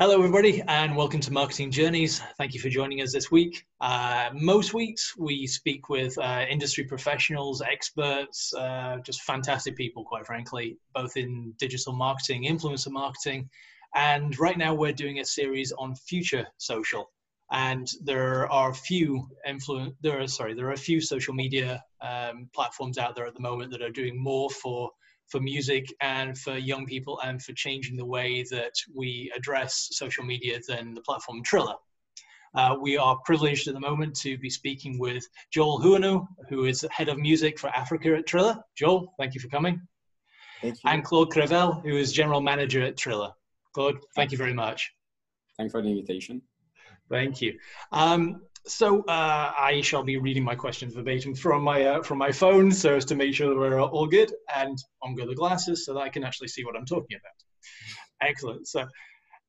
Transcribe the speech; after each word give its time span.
Hello, 0.00 0.14
everybody, 0.14 0.62
and 0.68 0.94
welcome 0.94 1.18
to 1.18 1.32
Marketing 1.32 1.72
Journeys. 1.72 2.22
Thank 2.36 2.54
you 2.54 2.60
for 2.60 2.68
joining 2.68 3.02
us 3.02 3.12
this 3.12 3.32
week. 3.32 3.66
Uh, 3.80 4.30
most 4.32 4.72
weeks, 4.72 5.16
we 5.18 5.44
speak 5.44 5.88
with 5.88 6.16
uh, 6.18 6.44
industry 6.48 6.84
professionals, 6.84 7.60
experts, 7.62 8.54
uh, 8.54 8.98
just 9.04 9.22
fantastic 9.22 9.74
people, 9.74 10.04
quite 10.04 10.24
frankly, 10.24 10.78
both 10.94 11.16
in 11.16 11.52
digital 11.58 11.92
marketing, 11.92 12.44
influencer 12.44 12.92
marketing, 12.92 13.50
and 13.96 14.38
right 14.38 14.56
now 14.56 14.72
we're 14.72 14.92
doing 14.92 15.18
a 15.18 15.24
series 15.24 15.72
on 15.72 15.96
future 15.96 16.46
social. 16.58 17.10
And 17.50 17.88
there 18.04 18.48
are 18.52 18.70
a 18.70 18.74
few 18.74 19.26
influence. 19.44 19.96
There 20.00 20.20
are 20.20 20.28
sorry, 20.28 20.54
there 20.54 20.68
are 20.68 20.74
a 20.74 20.76
few 20.76 21.00
social 21.00 21.34
media 21.34 21.82
um, 22.02 22.48
platforms 22.54 22.98
out 22.98 23.16
there 23.16 23.26
at 23.26 23.34
the 23.34 23.40
moment 23.40 23.72
that 23.72 23.82
are 23.82 23.90
doing 23.90 24.16
more 24.16 24.48
for 24.48 24.92
for 25.28 25.40
music 25.40 25.92
and 26.00 26.36
for 26.38 26.56
young 26.56 26.86
people 26.86 27.20
and 27.20 27.42
for 27.42 27.52
changing 27.52 27.96
the 27.96 28.04
way 28.04 28.44
that 28.50 28.72
we 28.94 29.30
address 29.36 29.88
social 29.92 30.24
media 30.24 30.58
than 30.66 30.94
the 30.94 31.00
platform 31.02 31.42
Triller. 31.42 31.74
Uh, 32.54 32.76
we 32.80 32.96
are 32.96 33.18
privileged 33.24 33.68
at 33.68 33.74
the 33.74 33.80
moment 33.80 34.16
to 34.16 34.38
be 34.38 34.48
speaking 34.48 34.98
with 34.98 35.26
Joel 35.52 35.80
Huanu, 35.80 36.26
who 36.48 36.64
is 36.64 36.86
head 36.90 37.08
of 37.08 37.18
music 37.18 37.58
for 37.58 37.68
Africa 37.68 38.16
at 38.16 38.26
Triller. 38.26 38.56
Joel, 38.74 39.12
thank 39.18 39.34
you 39.34 39.40
for 39.40 39.48
coming. 39.48 39.80
Thank 40.62 40.82
you. 40.82 40.90
And 40.90 41.04
Claude 41.04 41.30
Crevel, 41.30 41.74
who 41.74 41.96
is 41.96 42.12
general 42.12 42.40
manager 42.40 42.82
at 42.82 42.96
Triller. 42.96 43.32
Claude, 43.74 43.98
thank 44.16 44.32
you 44.32 44.38
very 44.38 44.54
much. 44.54 44.90
Thanks 45.56 45.72
for 45.72 45.82
the 45.82 45.88
invitation. 45.88 46.42
Thank 47.10 47.40
you. 47.40 47.58
Um, 47.92 48.42
so 48.68 49.02
uh, 49.04 49.52
I 49.58 49.80
shall 49.80 50.02
be 50.02 50.18
reading 50.18 50.44
my 50.44 50.54
questions 50.54 50.94
verbatim 50.94 51.34
from 51.34 51.62
my 51.62 51.84
uh, 51.84 52.02
from 52.02 52.18
my 52.18 52.30
phone, 52.30 52.70
so 52.70 52.94
as 52.94 53.04
to 53.06 53.14
make 53.14 53.34
sure 53.34 53.48
that 53.48 53.56
we're 53.56 53.80
all 53.80 54.06
good, 54.06 54.32
and 54.54 54.78
on 55.02 55.14
go 55.14 55.26
the 55.26 55.34
glasses 55.34 55.84
so 55.84 55.94
that 55.94 56.00
I 56.00 56.08
can 56.08 56.24
actually 56.24 56.48
see 56.48 56.64
what 56.64 56.76
I'm 56.76 56.86
talking 56.86 57.16
about. 57.16 58.28
Excellent. 58.28 58.68
So 58.68 58.86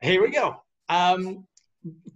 here 0.02 0.21
we 0.21 0.31
go. 0.31 0.55
Um, 0.88 1.45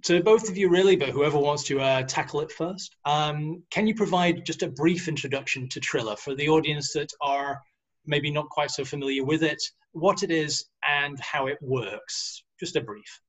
to 0.03 0.21
both 0.21 0.49
of 0.49 0.57
you, 0.57 0.69
really, 0.69 0.95
but 0.95 1.09
whoever 1.09 1.37
wants 1.37 1.63
to 1.65 1.79
uh, 1.79 2.03
tackle 2.03 2.41
it 2.41 2.51
first, 2.51 2.95
um, 3.05 3.63
can 3.69 3.87
you 3.87 3.95
provide 3.95 4.45
just 4.45 4.63
a 4.63 4.69
brief 4.71 5.07
introduction 5.07 5.69
to 5.69 5.79
Triller 5.79 6.17
for 6.17 6.35
the 6.35 6.49
audience 6.49 6.91
that 6.93 7.09
are 7.21 7.59
maybe 8.05 8.29
not 8.29 8.49
quite 8.49 8.71
so 8.71 8.83
familiar 8.83 9.23
with 9.23 9.43
it, 9.43 9.61
what 9.93 10.23
it 10.23 10.31
is, 10.31 10.65
and 10.87 11.17
how 11.19 11.47
it 11.47 11.57
works? 11.61 12.43
Just 12.59 12.75
a 12.75 12.81
brief. 12.81 13.21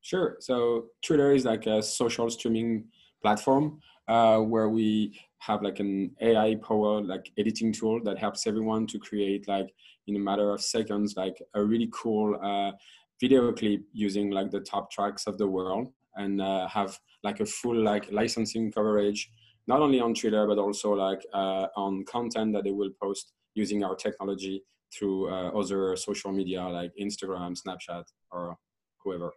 Sure. 0.00 0.36
So 0.40 0.86
Triller 1.02 1.32
is 1.32 1.44
like 1.44 1.66
a 1.66 1.82
social 1.82 2.28
streaming 2.30 2.84
platform 3.22 3.80
uh, 4.08 4.38
where 4.38 4.68
we 4.68 5.18
have 5.38 5.62
like 5.62 5.80
an 5.80 6.10
AI 6.20 6.56
powered 6.56 7.06
like 7.06 7.30
editing 7.38 7.72
tool 7.72 8.02
that 8.04 8.18
helps 8.18 8.46
everyone 8.46 8.86
to 8.86 8.98
create 8.98 9.46
like 9.48 9.72
in 10.06 10.16
a 10.16 10.18
matter 10.18 10.50
of 10.50 10.60
seconds 10.60 11.14
like 11.16 11.36
a 11.54 11.62
really 11.62 11.88
cool 11.92 12.38
uh, 12.42 12.72
video 13.20 13.52
clip 13.52 13.80
using 13.92 14.30
like 14.30 14.50
the 14.50 14.60
top 14.60 14.90
tracks 14.90 15.26
of 15.26 15.38
the 15.38 15.46
world 15.46 15.88
and 16.16 16.40
uh, 16.40 16.66
have 16.68 16.98
like 17.22 17.40
a 17.40 17.46
full 17.46 17.76
like 17.76 18.10
licensing 18.10 18.72
coverage 18.72 19.30
not 19.66 19.80
only 19.82 20.00
on 20.00 20.14
Triller 20.14 20.46
but 20.46 20.58
also 20.58 20.92
like 20.92 21.20
uh, 21.32 21.66
on 21.76 22.04
content 22.04 22.52
that 22.54 22.64
they 22.64 22.70
will 22.70 22.90
post 23.00 23.32
using 23.54 23.84
our 23.84 23.94
technology 23.94 24.62
through 24.96 25.30
uh, 25.30 25.50
other 25.50 25.96
social 25.96 26.32
media 26.32 26.62
like 26.62 26.92
Instagram, 27.00 27.56
Snapchat, 27.60 28.04
or 28.30 28.56
whoever. 29.02 29.32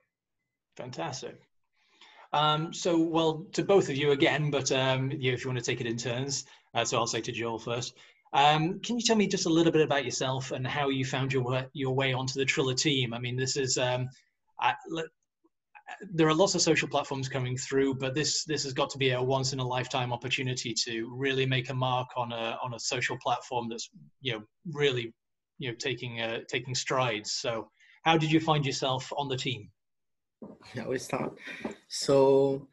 Fantastic. 0.77 1.41
Um, 2.33 2.73
so, 2.73 2.99
well, 2.99 3.45
to 3.53 3.63
both 3.63 3.89
of 3.89 3.95
you 3.95 4.11
again, 4.11 4.51
but 4.51 4.71
um, 4.71 5.11
you, 5.11 5.33
if 5.33 5.43
you 5.43 5.49
want 5.49 5.59
to 5.59 5.65
take 5.65 5.81
it 5.81 5.87
in 5.87 5.97
turns, 5.97 6.45
uh, 6.73 6.85
so 6.85 6.97
I'll 6.97 7.07
say 7.07 7.21
to 7.21 7.31
Joel 7.31 7.59
first. 7.59 7.93
Um, 8.33 8.79
can 8.79 8.97
you 8.97 9.01
tell 9.05 9.17
me 9.17 9.27
just 9.27 9.45
a 9.45 9.49
little 9.49 9.73
bit 9.73 9.81
about 9.81 10.05
yourself 10.05 10.52
and 10.52 10.65
how 10.65 10.87
you 10.87 11.03
found 11.03 11.33
your 11.33 11.65
your 11.73 11.93
way 11.93 12.13
onto 12.13 12.39
the 12.39 12.45
Triller 12.45 12.73
team? 12.73 13.13
I 13.13 13.19
mean, 13.19 13.35
this 13.35 13.57
is 13.57 13.77
um, 13.77 14.07
I, 14.59 14.73
there 16.14 16.27
are 16.27 16.33
lots 16.33 16.55
of 16.55 16.61
social 16.61 16.87
platforms 16.87 17.27
coming 17.27 17.58
through, 17.58 17.95
but 17.95 18.15
this 18.15 18.43
this 18.45 18.64
has 18.64 18.73
got 18.73 18.89
to 18.91 18.97
be 18.97 19.11
a 19.11 19.21
once 19.21 19.53
in 19.53 19.59
a 19.59 19.67
lifetime 19.67 20.14
opportunity 20.14 20.73
to 20.86 21.14
really 21.14 21.45
make 21.45 21.70
a 21.70 21.73
mark 21.73 22.08
on 22.15 22.31
a 22.31 22.58
on 22.64 22.73
a 22.73 22.80
social 22.80 23.17
platform 23.17 23.67
that's 23.70 23.89
you 24.21 24.33
know 24.33 24.41
really 24.71 25.14
you 25.59 25.70
know 25.70 25.75
taking 25.77 26.21
uh, 26.21 26.39
taking 26.47 26.75
strides. 26.75 27.33
So, 27.33 27.70
how 28.03 28.17
did 28.17 28.31
you 28.31 28.39
find 28.39 28.65
yourself 28.65 29.11
on 29.17 29.27
the 29.27 29.37
team? 29.37 29.70
I 30.81 30.87
will 30.87 30.99
start. 30.99 31.37
So 31.87 32.67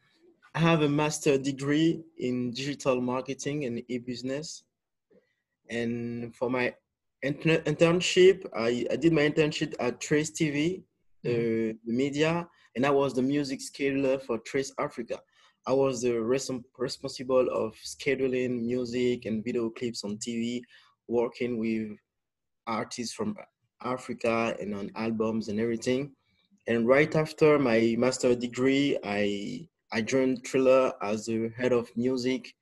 I 0.55 0.59
have 0.59 0.81
a 0.81 0.89
master 0.89 1.37
degree 1.37 2.03
in 2.17 2.51
digital 2.51 3.01
marketing 3.01 3.65
and 3.65 3.83
e-business. 3.87 4.63
And 5.69 6.35
for 6.35 6.49
my 6.49 6.73
internship, 7.23 8.47
I, 8.55 8.85
I 8.91 8.95
did 8.95 9.13
my 9.13 9.21
internship 9.21 9.75
at 9.79 10.01
Trace 10.01 10.31
TV, 10.31 10.83
the, 11.23 11.29
mm-hmm. 11.29 11.77
the 11.85 11.93
media, 11.93 12.47
and 12.75 12.85
I 12.85 12.89
was 12.89 13.13
the 13.13 13.21
music 13.21 13.59
scheduler 13.59 14.21
for 14.21 14.39
Trace 14.39 14.73
Africa. 14.79 15.19
I 15.67 15.73
was 15.73 16.01
the 16.01 16.19
res- 16.19 16.49
responsible 16.77 17.47
of 17.49 17.75
scheduling 17.75 18.61
music 18.61 19.25
and 19.25 19.43
video 19.43 19.69
clips 19.69 20.03
on 20.03 20.17
TV, 20.17 20.61
working 21.07 21.57
with 21.59 21.97
artists 22.65 23.13
from 23.13 23.35
Africa 23.83 24.55
and 24.59 24.73
on 24.73 24.91
albums 24.95 25.49
and 25.49 25.59
everything. 25.59 26.15
And 26.69 26.87
right 26.87 27.13
after 27.15 27.57
my 27.57 27.95
master 27.97 28.35
degree, 28.35 28.95
I 29.03 29.67
I 29.91 30.01
joined 30.01 30.43
Triller 30.43 30.93
as 31.01 31.25
the 31.25 31.51
head 31.57 31.73
of 31.73 31.89
music 31.97 32.53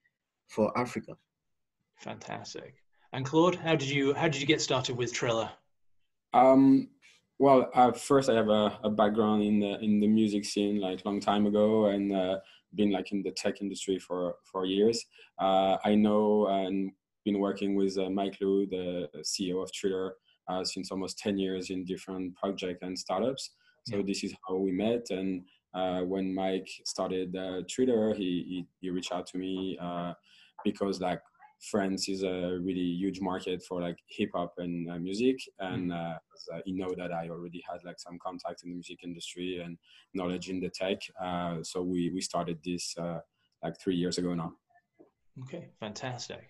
for 0.48 0.76
Africa. 0.80 1.18
Fantastic. 1.98 2.76
And 3.12 3.26
Claude, 3.26 3.56
how 3.56 3.76
did 3.76 3.90
you 3.90 4.14
how 4.14 4.30
did 4.30 4.40
you 4.40 4.48
get 4.48 4.62
started 4.62 4.96
with 4.96 5.12
Triller? 5.12 5.50
Um, 6.34 6.88
well, 7.38 7.70
uh, 7.74 7.92
first 7.92 8.30
I 8.30 8.36
have 8.36 8.48
a, 8.48 8.80
a, 8.82 8.90
background 8.90 9.44
in 9.44 9.60
the 9.60 9.78
in 9.80 10.00
the 10.00 10.08
music 10.08 10.46
scene 10.46 10.80
like 10.80 11.04
long 11.04 11.20
time 11.20 11.46
ago, 11.46 11.88
and 11.88 12.16
uh, 12.16 12.38
been 12.76 12.92
like 12.92 13.12
in 13.12 13.24
the 13.24 13.32
tech 13.32 13.62
industry 13.62 14.00
for 14.00 14.36
for 14.50 14.66
years. 14.66 15.04
Uh, 15.38 15.76
I 15.84 15.96
know 15.96 16.48
and 16.48 16.92
been 17.26 17.40
working 17.40 17.76
with 17.76 17.98
uh, 17.98 18.10
Mike 18.10 18.38
Lu, 18.40 18.68
the 18.68 19.10
CEO 19.22 19.62
of 19.62 19.70
Triller, 19.74 20.16
uh, 20.48 20.64
since 20.64 20.92
almost 20.92 21.20
ten 21.20 21.38
years 21.38 21.72
in 21.72 21.84
different 21.84 22.38
projects 22.38 22.84
and 22.84 22.98
startups. 22.98 23.52
So 23.90 24.04
this 24.04 24.24
is 24.24 24.34
how 24.48 24.56
we 24.56 24.72
met. 24.72 25.08
And 25.12 25.44
uh, 25.74 26.02
when 26.02 26.34
Mike 26.34 26.70
started 26.86 27.36
uh, 27.36 27.62
Triller, 27.70 28.14
he, 28.14 28.46
he, 28.48 28.68
he 28.82 28.90
reached 28.90 29.12
out 29.12 29.28
to 29.28 29.38
me 29.38 29.78
uh, 29.82 30.14
because 30.64 31.00
like 31.00 31.22
France 31.62 32.08
is 32.10 32.24
a 32.24 32.60
really 32.62 32.82
huge 32.82 33.20
market 33.22 33.64
for 33.64 33.82
like 33.82 33.98
hip 34.08 34.30
hop 34.36 34.54
and 34.58 34.90
uh, 34.90 34.98
music, 34.98 35.38
and 35.60 35.92
mm. 35.92 35.96
uh, 35.96 36.18
uh, 36.54 36.60
he 36.66 36.72
know 36.72 36.94
that 36.96 37.12
I 37.12 37.30
already 37.30 37.64
had 37.70 37.80
like 37.84 38.00
some 38.00 38.20
contact 38.20 38.64
in 38.64 38.70
the 38.70 38.76
music 38.76 39.00
industry 39.04 39.62
and 39.64 39.78
knowledge 40.14 40.50
in 40.50 40.60
the 40.60 40.70
tech. 40.70 41.00
Uh, 41.20 41.64
so 41.64 41.82
we 41.82 42.12
we 42.14 42.22
started 42.22 42.60
this 42.64 42.96
uh, 42.98 43.20
like 43.64 43.80
three 43.80 43.96
years 43.96 44.18
ago 44.18 44.36
now. 44.36 44.54
Okay, 45.44 45.70
fantastic. 45.80 46.50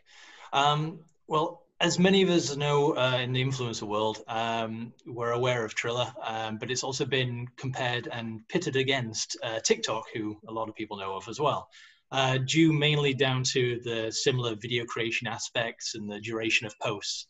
Um, 0.51 0.99
well, 1.27 1.66
as 1.79 1.99
many 1.99 2.23
of 2.23 2.29
us 2.29 2.55
know 2.55 2.95
uh, 2.97 3.19
in 3.21 3.33
the 3.33 3.43
influencer 3.43 3.83
world, 3.83 4.23
um, 4.27 4.91
we're 5.05 5.31
aware 5.31 5.63
of 5.63 5.75
Triller, 5.75 6.11
um, 6.25 6.57
but 6.57 6.71
it's 6.71 6.83
also 6.83 7.05
been 7.05 7.47
compared 7.55 8.07
and 8.11 8.47
pitted 8.47 8.75
against 8.75 9.37
uh, 9.43 9.59
TikTok, 9.59 10.05
who 10.13 10.37
a 10.47 10.51
lot 10.51 10.69
of 10.69 10.75
people 10.75 10.97
know 10.97 11.15
of 11.15 11.27
as 11.27 11.39
well, 11.39 11.69
uh, 12.11 12.39
due 12.39 12.73
mainly 12.73 13.13
down 13.13 13.43
to 13.43 13.79
the 13.83 14.11
similar 14.11 14.55
video 14.55 14.85
creation 14.85 15.27
aspects 15.27 15.93
and 15.93 16.09
the 16.09 16.19
duration 16.19 16.65
of 16.65 16.73
posts. 16.79 17.27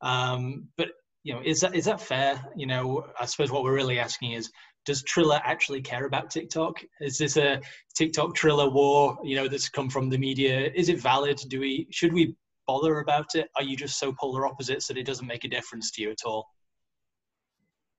Um, 0.00 0.68
but 0.78 0.88
you 1.22 1.34
know, 1.34 1.42
is 1.44 1.60
that 1.60 1.74
is 1.74 1.84
that 1.84 2.00
fair? 2.00 2.42
You 2.56 2.66
know, 2.66 3.06
I 3.20 3.26
suppose 3.26 3.50
what 3.50 3.62
we're 3.62 3.74
really 3.74 3.98
asking 3.98 4.32
is, 4.32 4.50
does 4.86 5.02
Triller 5.02 5.40
actually 5.44 5.82
care 5.82 6.06
about 6.06 6.30
TikTok? 6.30 6.82
Is 7.00 7.18
this 7.18 7.36
a 7.36 7.60
TikTok 7.94 8.34
Triller 8.34 8.70
war? 8.70 9.18
You 9.22 9.36
know, 9.36 9.48
that's 9.48 9.68
come 9.68 9.90
from 9.90 10.08
the 10.08 10.18
media. 10.18 10.70
Is 10.74 10.88
it 10.88 11.00
valid? 11.00 11.40
Do 11.48 11.60
we 11.60 11.88
should 11.90 12.14
we 12.14 12.36
bother 12.66 13.00
about 13.00 13.34
it? 13.34 13.48
Are 13.56 13.62
you 13.62 13.76
just 13.76 13.98
so 13.98 14.12
polar 14.12 14.46
opposites 14.46 14.86
that 14.88 14.96
it 14.96 15.06
doesn't 15.06 15.26
make 15.26 15.44
a 15.44 15.48
difference 15.48 15.90
to 15.92 16.02
you 16.02 16.10
at 16.10 16.24
all? 16.24 16.48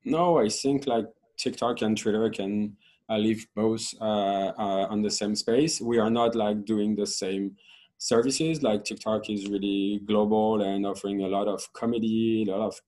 No, 0.06 0.38
I 0.38 0.50
think 0.50 0.88
like 0.88 1.06
TikTok 1.38 1.81
and 1.81 1.98
Triller 1.98 2.30
can 2.30 2.78
uh, 3.10 3.18
live 3.18 3.46
both 3.56 3.94
uh, 4.02 4.54
uh, 4.58 4.88
on 4.90 5.02
the 5.02 5.12
same 5.12 5.36
space. 5.36 5.81
We 5.81 5.98
are 6.00 6.10
not 6.10 6.36
like 6.36 6.66
doing 6.66 6.96
the 6.96 7.08
same 7.08 7.56
services. 7.98 8.64
Like 8.64 8.84
TikTok 8.84 9.30
is 9.30 9.48
really 9.48 10.02
global 10.06 10.62
and 10.62 10.86
offering 10.86 11.24
a 11.24 11.28
lot 11.28 11.48
of 11.48 11.62
comedy, 11.74 12.46
a 12.48 12.52
lot 12.52 12.68
of 12.68 12.81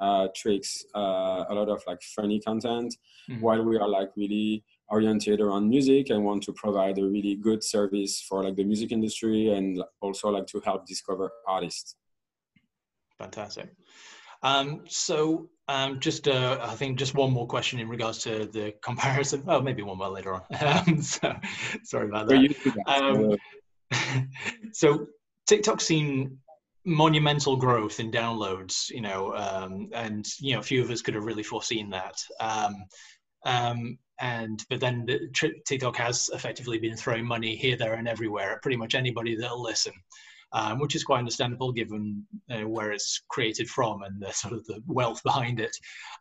uh, 0.00 0.28
tricks, 0.34 0.84
uh, 0.94 1.44
a 1.48 1.54
lot 1.54 1.68
of 1.68 1.82
like 1.86 2.02
funny 2.02 2.40
content, 2.40 2.96
mm-hmm. 3.28 3.40
while 3.40 3.62
we 3.62 3.76
are 3.76 3.88
like 3.88 4.10
really 4.16 4.64
oriented 4.90 5.40
around 5.40 5.68
music 5.68 6.10
and 6.10 6.24
want 6.24 6.42
to 6.42 6.52
provide 6.52 6.98
a 6.98 7.04
really 7.04 7.36
good 7.36 7.62
service 7.62 8.20
for 8.20 8.42
like 8.44 8.56
the 8.56 8.64
music 8.64 8.92
industry 8.92 9.52
and 9.52 9.82
also 10.00 10.28
like 10.28 10.46
to 10.46 10.60
help 10.60 10.86
discover 10.86 11.30
artists. 11.46 11.96
Fantastic. 13.18 13.70
Um, 14.42 14.84
so 14.88 15.50
um, 15.68 16.00
just 16.00 16.26
uh, 16.26 16.58
i 16.62 16.74
think 16.74 16.98
just 16.98 17.14
one 17.14 17.30
more 17.30 17.46
question 17.46 17.78
in 17.78 17.88
regards 17.88 18.18
to 18.24 18.46
the 18.46 18.74
comparison. 18.82 19.44
Oh 19.46 19.60
maybe 19.60 19.82
one 19.82 19.98
more 19.98 20.08
later 20.08 20.34
on. 20.34 20.42
Um, 20.60 21.02
so 21.02 21.34
sorry 21.84 22.08
about 22.08 22.28
that. 22.28 22.76
um, 22.86 23.36
so 24.72 25.06
tiktok's 25.48 25.84
seen 25.84 26.38
monumental 26.86 27.56
growth 27.56 28.00
in 28.00 28.10
downloads 28.10 28.88
you 28.88 29.02
know 29.02 29.34
um, 29.36 29.90
and 29.92 30.26
you 30.40 30.54
know 30.54 30.60
a 30.60 30.62
few 30.62 30.82
of 30.82 30.90
us 30.90 31.02
could 31.02 31.14
have 31.14 31.24
really 31.24 31.42
foreseen 31.42 31.90
that. 31.90 32.16
Um, 32.40 32.74
Um, 33.44 33.98
and 34.20 34.64
but 34.68 34.80
then 34.80 35.06
the, 35.06 35.28
TikTok 35.66 35.96
has 35.96 36.30
effectively 36.32 36.78
been 36.78 36.96
throwing 36.96 37.26
money 37.26 37.56
here, 37.56 37.76
there, 37.76 37.94
and 37.94 38.08
everywhere 38.08 38.52
at 38.52 38.62
pretty 38.62 38.76
much 38.76 38.94
anybody 38.94 39.36
that'll 39.36 39.62
listen 39.62 39.92
um, 40.52 40.78
which 40.78 40.94
is 40.94 41.04
quite 41.04 41.18
understandable 41.18 41.72
given 41.72 42.24
uh, 42.50 42.66
where 42.66 42.92
it's 42.92 43.22
created 43.28 43.68
from 43.68 44.02
and 44.02 44.20
the 44.20 44.32
sort 44.32 44.54
of 44.54 44.64
the 44.66 44.82
wealth 44.86 45.22
behind 45.22 45.60
it. 45.60 45.76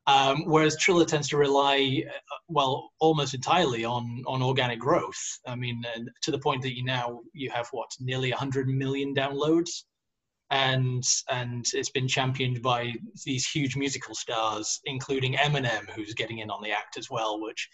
Um, 0.07 0.43
whereas 0.45 0.77
Triller 0.77 1.05
tends 1.05 1.29
to 1.29 1.37
rely, 1.37 2.03
uh, 2.07 2.35
well, 2.47 2.91
almost 2.99 3.33
entirely 3.33 3.85
on 3.85 4.23
on 4.27 4.41
organic 4.41 4.79
growth. 4.79 5.39
I 5.47 5.55
mean, 5.55 5.83
to 6.21 6.31
the 6.31 6.39
point 6.39 6.61
that 6.63 6.75
you 6.75 6.83
now 6.83 7.21
you 7.33 7.49
have 7.51 7.67
what 7.71 7.89
nearly 7.99 8.31
100 8.31 8.67
million 8.67 9.15
downloads 9.15 9.83
and 10.51 11.03
and 11.29 11.65
it's 11.73 11.91
been 11.91 12.07
championed 12.07 12.61
by 12.61 12.93
these 13.25 13.47
huge 13.47 13.75
musical 13.75 14.15
stars, 14.15 14.79
including 14.85 15.33
Eminem, 15.33 15.89
who's 15.91 16.13
getting 16.13 16.39
in 16.39 16.49
on 16.49 16.61
the 16.63 16.71
act 16.71 16.97
as 16.97 17.09
well, 17.09 17.39
which 17.41 17.69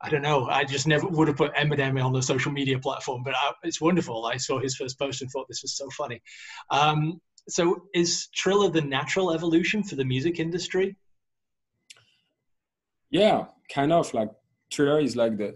I 0.00 0.10
don't 0.10 0.22
know. 0.22 0.46
I 0.48 0.64
just 0.64 0.86
never 0.86 1.06
would 1.06 1.28
have 1.28 1.36
put 1.36 1.54
Eminem 1.54 2.02
on 2.04 2.12
the 2.12 2.22
social 2.22 2.50
media 2.50 2.78
platform, 2.78 3.22
but 3.24 3.34
I, 3.34 3.50
uh, 3.50 3.52
it's 3.62 3.80
wonderful. 3.80 4.26
I 4.26 4.36
saw 4.36 4.58
his 4.58 4.74
first 4.74 4.98
post 4.98 5.22
and 5.22 5.30
thought 5.30 5.46
this 5.48 5.62
was 5.62 5.76
so 5.76 5.88
funny. 5.90 6.20
Um, 6.70 7.20
so, 7.48 7.84
is 7.94 8.28
Triller 8.34 8.68
the 8.68 8.80
natural 8.80 9.32
evolution 9.32 9.82
for 9.82 9.94
the 9.94 10.04
music 10.04 10.40
industry? 10.40 10.96
Yeah, 13.10 13.46
kind 13.72 13.92
of 13.92 14.12
like 14.12 14.30
Triller 14.70 15.00
is 15.00 15.14
like 15.16 15.36
the 15.36 15.54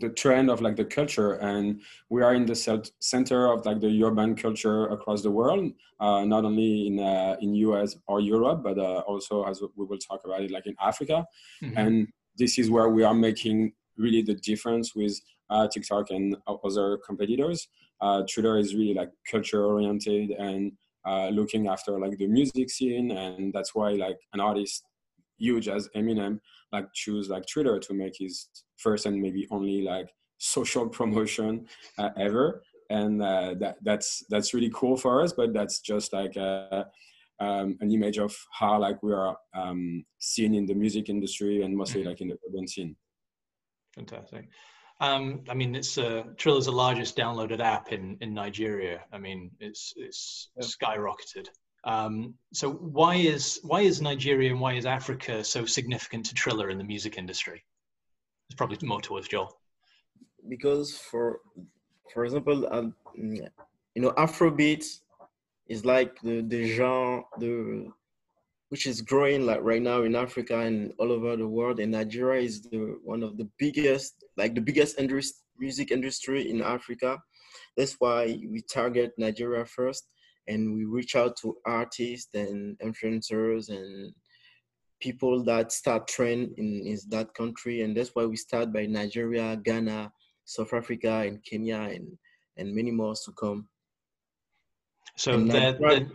the 0.00 0.08
trend 0.08 0.50
of 0.50 0.60
like 0.60 0.76
the 0.76 0.84
culture 0.84 1.34
and 1.34 1.80
we 2.08 2.22
are 2.22 2.34
in 2.34 2.46
the 2.46 2.82
center 3.00 3.52
of 3.52 3.64
like 3.66 3.80
the 3.80 4.02
urban 4.02 4.34
culture 4.34 4.86
across 4.88 5.22
the 5.22 5.30
world 5.30 5.72
uh, 6.00 6.24
not 6.24 6.44
only 6.44 6.86
in 6.86 6.98
uh, 6.98 7.36
in 7.40 7.54
us 7.54 7.96
or 8.06 8.20
europe 8.20 8.62
but 8.62 8.78
uh, 8.78 9.02
also 9.06 9.44
as 9.44 9.62
we 9.76 9.84
will 9.84 9.98
talk 9.98 10.20
about 10.24 10.40
it 10.40 10.50
like 10.50 10.66
in 10.66 10.74
africa 10.80 11.24
mm-hmm. 11.62 11.76
and 11.76 12.08
this 12.36 12.58
is 12.58 12.70
where 12.70 12.88
we 12.88 13.02
are 13.02 13.14
making 13.14 13.72
really 13.96 14.22
the 14.22 14.34
difference 14.34 14.94
with 14.94 15.20
uh, 15.50 15.68
TikTok 15.68 16.10
and 16.10 16.36
other 16.46 16.98
competitors. 16.98 17.68
Uh, 18.00 18.22
Triller 18.28 18.58
is 18.58 18.74
really 18.74 18.94
like 18.94 19.10
culture 19.30 19.64
oriented 19.64 20.30
and 20.30 20.72
uh, 21.04 21.28
looking 21.28 21.66
after 21.68 21.98
like 21.98 22.16
the 22.18 22.26
music 22.26 22.70
scene, 22.70 23.10
and 23.10 23.52
that's 23.52 23.74
why 23.74 23.90
like 23.92 24.18
an 24.32 24.40
artist 24.40 24.84
huge 25.40 25.68
as 25.68 25.88
Eminem 25.96 26.38
like 26.72 26.86
choose 26.94 27.28
like 27.28 27.46
Triller 27.46 27.78
to 27.80 27.94
make 27.94 28.14
his 28.18 28.48
first 28.76 29.06
and 29.06 29.20
maybe 29.20 29.46
only 29.50 29.82
like 29.82 30.10
social 30.38 30.88
promotion 30.98 31.66
uh, 31.98 32.10
ever, 32.16 32.62
and 32.90 33.22
uh, 33.22 33.54
that 33.58 33.76
that's 33.82 34.24
that's 34.30 34.54
really 34.54 34.70
cool 34.74 34.96
for 34.96 35.22
us. 35.22 35.32
But 35.32 35.52
that's 35.52 35.80
just 35.80 36.12
like 36.12 36.36
uh, 36.36 36.84
um, 37.40 37.76
an 37.80 37.90
image 37.90 38.18
of 38.18 38.36
how 38.52 38.78
like 38.78 39.02
we 39.02 39.12
are 39.12 39.36
um, 39.54 40.04
seen 40.18 40.54
in 40.54 40.66
the 40.66 40.74
music 40.74 41.08
industry 41.08 41.62
and 41.62 41.76
mostly 41.76 42.00
mm-hmm. 42.00 42.10
like 42.10 42.20
in 42.20 42.28
the 42.28 42.36
urban 42.48 42.68
scene. 42.68 42.96
Fantastic. 43.94 44.48
Um, 45.00 45.42
I 45.48 45.54
mean, 45.54 45.74
it's 45.74 45.96
uh, 45.96 46.24
Triller's 46.36 46.66
the 46.66 46.72
largest 46.72 47.16
downloaded 47.16 47.60
app 47.60 47.90
in, 47.90 48.18
in 48.20 48.34
Nigeria. 48.34 49.00
I 49.12 49.18
mean, 49.18 49.50
it's 49.58 49.94
it's 49.96 50.50
yeah. 50.56 50.66
skyrocketed. 50.66 51.48
Um, 51.84 52.34
so 52.52 52.70
why 52.70 53.16
is 53.16 53.60
why 53.62 53.80
is 53.80 54.02
Nigeria 54.02 54.50
and 54.50 54.60
why 54.60 54.74
is 54.74 54.86
Africa 54.86 55.42
so 55.42 55.64
significant 55.64 56.26
to 56.26 56.34
Triller 56.34 56.70
in 56.70 56.78
the 56.78 56.84
music 56.84 57.16
industry? 57.16 57.64
It's 58.48 58.56
probably 58.56 58.78
more 58.86 59.00
towards 59.00 59.28
Joel. 59.28 59.56
Because 60.48 60.96
for 60.96 61.40
for 62.12 62.24
example, 62.24 62.68
um, 62.70 62.94
you 63.14 64.02
know, 64.02 64.12
Afrobeat 64.12 64.84
is 65.68 65.84
like 65.84 66.20
the 66.20 66.42
the 66.42 66.64
genre 66.72 67.22
the 67.38 67.90
which 68.70 68.86
is 68.86 69.00
growing 69.00 69.46
like 69.46 69.60
right 69.62 69.82
now 69.82 70.02
in 70.02 70.14
Africa 70.14 70.60
and 70.60 70.92
all 70.98 71.10
over 71.12 71.36
the 71.36 71.46
world. 71.46 71.80
And 71.80 71.92
Nigeria 71.92 72.42
is 72.42 72.62
the 72.62 72.98
one 73.02 73.22
of 73.22 73.36
the 73.36 73.48
biggest, 73.58 74.24
like 74.36 74.54
the 74.54 74.60
biggest 74.60 74.98
industry, 74.98 75.42
music 75.58 75.90
industry 75.90 76.50
in 76.50 76.62
Africa. 76.62 77.18
That's 77.76 77.96
why 77.98 78.38
we 78.48 78.62
target 78.62 79.12
Nigeria 79.18 79.64
first, 79.64 80.04
and 80.50 80.74
we 80.74 80.84
reach 80.84 81.14
out 81.14 81.36
to 81.36 81.56
artists 81.64 82.34
and 82.34 82.76
influencers 82.80 83.68
and 83.68 84.12
people 85.00 85.44
that 85.44 85.72
start 85.72 86.08
trend 86.08 86.50
in, 86.58 86.82
in 86.86 86.98
that 87.08 87.32
country. 87.34 87.82
And 87.82 87.96
that's 87.96 88.10
why 88.14 88.24
we 88.26 88.36
start 88.36 88.72
by 88.72 88.86
Nigeria, 88.86 89.56
Ghana, 89.56 90.12
South 90.44 90.74
Africa, 90.74 91.12
and 91.26 91.42
Kenya, 91.44 91.82
and 91.94 92.18
and 92.56 92.74
many 92.74 92.90
more 92.90 93.14
to 93.24 93.32
come. 93.32 93.68
So 95.16 95.38
that, 95.44 95.78
that, 95.80 96.06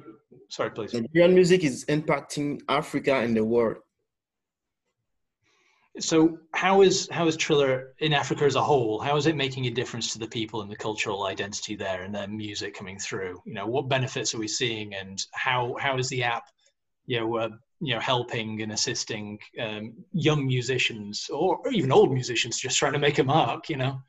sorry, 0.50 0.72
please. 0.72 0.94
Nigerian 0.94 1.34
music 1.34 1.64
is 1.64 1.86
impacting 1.86 2.60
Africa 2.68 3.16
and 3.16 3.36
the 3.36 3.44
world. 3.44 3.78
So 6.00 6.38
how 6.53 6.81
is 6.81 7.07
how 7.09 7.27
is 7.27 7.38
Triller 7.38 7.94
in 8.00 8.12
Africa 8.12 8.44
as 8.44 8.56
a 8.56 8.62
whole? 8.62 9.00
How 9.00 9.15
is 9.15 9.27
it 9.27 9.36
making 9.36 9.65
a 9.68 9.71
difference 9.71 10.12
to 10.12 10.19
the 10.19 10.27
people 10.27 10.62
and 10.62 10.69
the 10.69 10.75
cultural 10.75 11.25
identity 11.25 11.75
there 11.75 12.03
and 12.03 12.13
their 12.13 12.27
music 12.27 12.75
coming 12.75 13.00
through? 13.00 13.42
You 13.45 13.53
know, 13.53 13.65
what 13.65 13.88
benefits 13.88 14.36
are 14.36 14.39
we 14.39 14.47
seeing, 14.47 14.94
and 14.94 15.24
how 15.33 15.75
how 15.80 15.97
is 15.97 16.09
the 16.09 16.24
app, 16.24 16.44
you 17.06 17.19
know, 17.21 17.38
uh, 17.38 17.50
you 17.80 17.94
know, 17.94 18.01
helping 18.01 18.62
and 18.62 18.74
assisting 18.74 19.39
um, 19.62 19.94
young 20.12 20.45
musicians 20.45 21.30
or, 21.30 21.59
or 21.63 21.71
even 21.71 21.94
old 21.94 22.13
musicians 22.13 22.59
just 22.59 22.77
trying 22.77 22.94
to 22.94 23.00
make 23.00 23.19
a 23.19 23.24
mark? 23.24 23.69
You 23.69 23.77
know. 23.77 24.01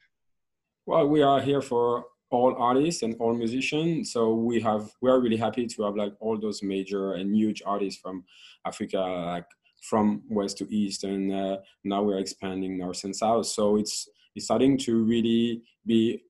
Well, 0.86 1.06
we 1.06 1.22
are 1.22 1.40
here 1.40 1.62
for 1.62 2.06
all 2.30 2.56
artists 2.58 3.02
and 3.02 3.14
all 3.20 3.34
musicians. 3.34 4.12
So 4.12 4.34
we 4.34 4.60
have 4.60 4.90
we 5.02 5.10
are 5.10 5.20
really 5.20 5.36
happy 5.36 5.66
to 5.66 5.82
have 5.84 5.94
like 5.94 6.14
all 6.18 6.36
those 6.38 6.64
major 6.64 7.12
and 7.12 7.34
huge 7.34 7.62
artists 7.64 8.00
from 8.00 8.24
Africa, 8.66 8.98
like 8.98 9.46
from 9.88 10.22
west 10.28 10.58
to 10.58 10.74
east, 10.74 11.04
and 11.04 11.32
uh, 11.32 11.58
now 11.84 12.02
we're 12.02 12.18
expanding 12.18 12.78
north 12.78 13.04
and 13.04 13.14
south. 13.14 13.46
So 13.46 13.76
it's 13.76 14.08
it's 14.34 14.46
starting 14.46 14.76
to 14.78 15.04
really 15.04 15.62
be 15.86 16.22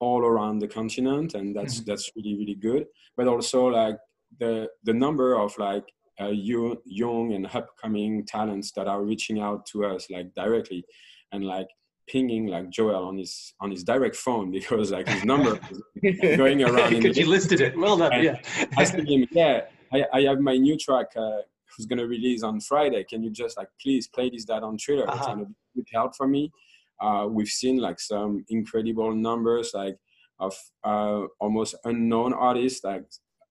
all 0.00 0.20
around 0.20 0.60
the 0.60 0.68
continent, 0.68 1.34
and 1.34 1.54
that's 1.54 1.76
mm-hmm. 1.76 1.90
that's 1.90 2.10
really 2.16 2.36
really 2.36 2.54
good. 2.54 2.86
But 3.16 3.28
also 3.28 3.66
like 3.66 3.98
the 4.38 4.68
the 4.84 4.94
number 4.94 5.38
of 5.38 5.56
like 5.58 5.84
uh, 6.20 6.28
young, 6.28 6.76
young 6.84 7.32
and 7.34 7.46
upcoming 7.52 8.26
talents 8.26 8.72
that 8.72 8.88
are 8.88 9.02
reaching 9.02 9.40
out 9.40 9.66
to 9.66 9.84
us 9.84 10.10
like 10.10 10.34
directly 10.34 10.84
and 11.32 11.44
like 11.44 11.68
pinging 12.08 12.46
like 12.46 12.70
Joel 12.70 13.04
on 13.04 13.18
his 13.18 13.54
on 13.60 13.70
his 13.70 13.84
direct 13.84 14.16
phone 14.16 14.50
because 14.58 14.90
like 14.90 15.08
his 15.08 15.24
number 15.24 15.58
is 16.02 16.36
going 16.36 16.62
around. 16.62 16.90
Because 16.96 17.16
you 17.16 17.26
listed 17.26 17.60
it. 17.60 17.78
Well 17.78 17.96
done. 17.96 18.22
Yeah. 18.22 18.40
asking 18.76 19.06
him, 19.06 19.28
yeah, 19.30 19.62
I, 19.92 20.04
I 20.12 20.20
have 20.22 20.40
my 20.40 20.56
new 20.56 20.76
track 20.76 21.06
uh, 21.16 21.42
who's 21.78 21.86
gonna 21.86 22.06
release 22.06 22.42
on 22.42 22.60
Friday. 22.60 23.04
Can 23.04 23.22
you 23.22 23.30
just 23.30 23.56
like 23.56 23.68
please 23.80 24.08
play 24.08 24.28
this 24.28 24.44
that 24.46 24.62
on 24.62 24.76
Triller? 24.76 25.08
Uh-huh. 25.08 25.16
It's 25.16 25.26
gonna 25.26 25.44
be 25.46 25.54
good 25.76 25.86
help 25.92 26.16
for 26.16 26.28
me. 26.28 26.52
Uh, 27.00 27.26
we've 27.30 27.48
seen 27.48 27.78
like 27.78 28.00
some 28.00 28.44
incredible 28.50 29.14
numbers 29.14 29.70
like 29.72 29.96
of 30.40 30.54
uh, 30.84 31.22
almost 31.40 31.76
unknown 31.84 32.32
artists 32.32 32.84
like 32.84 33.04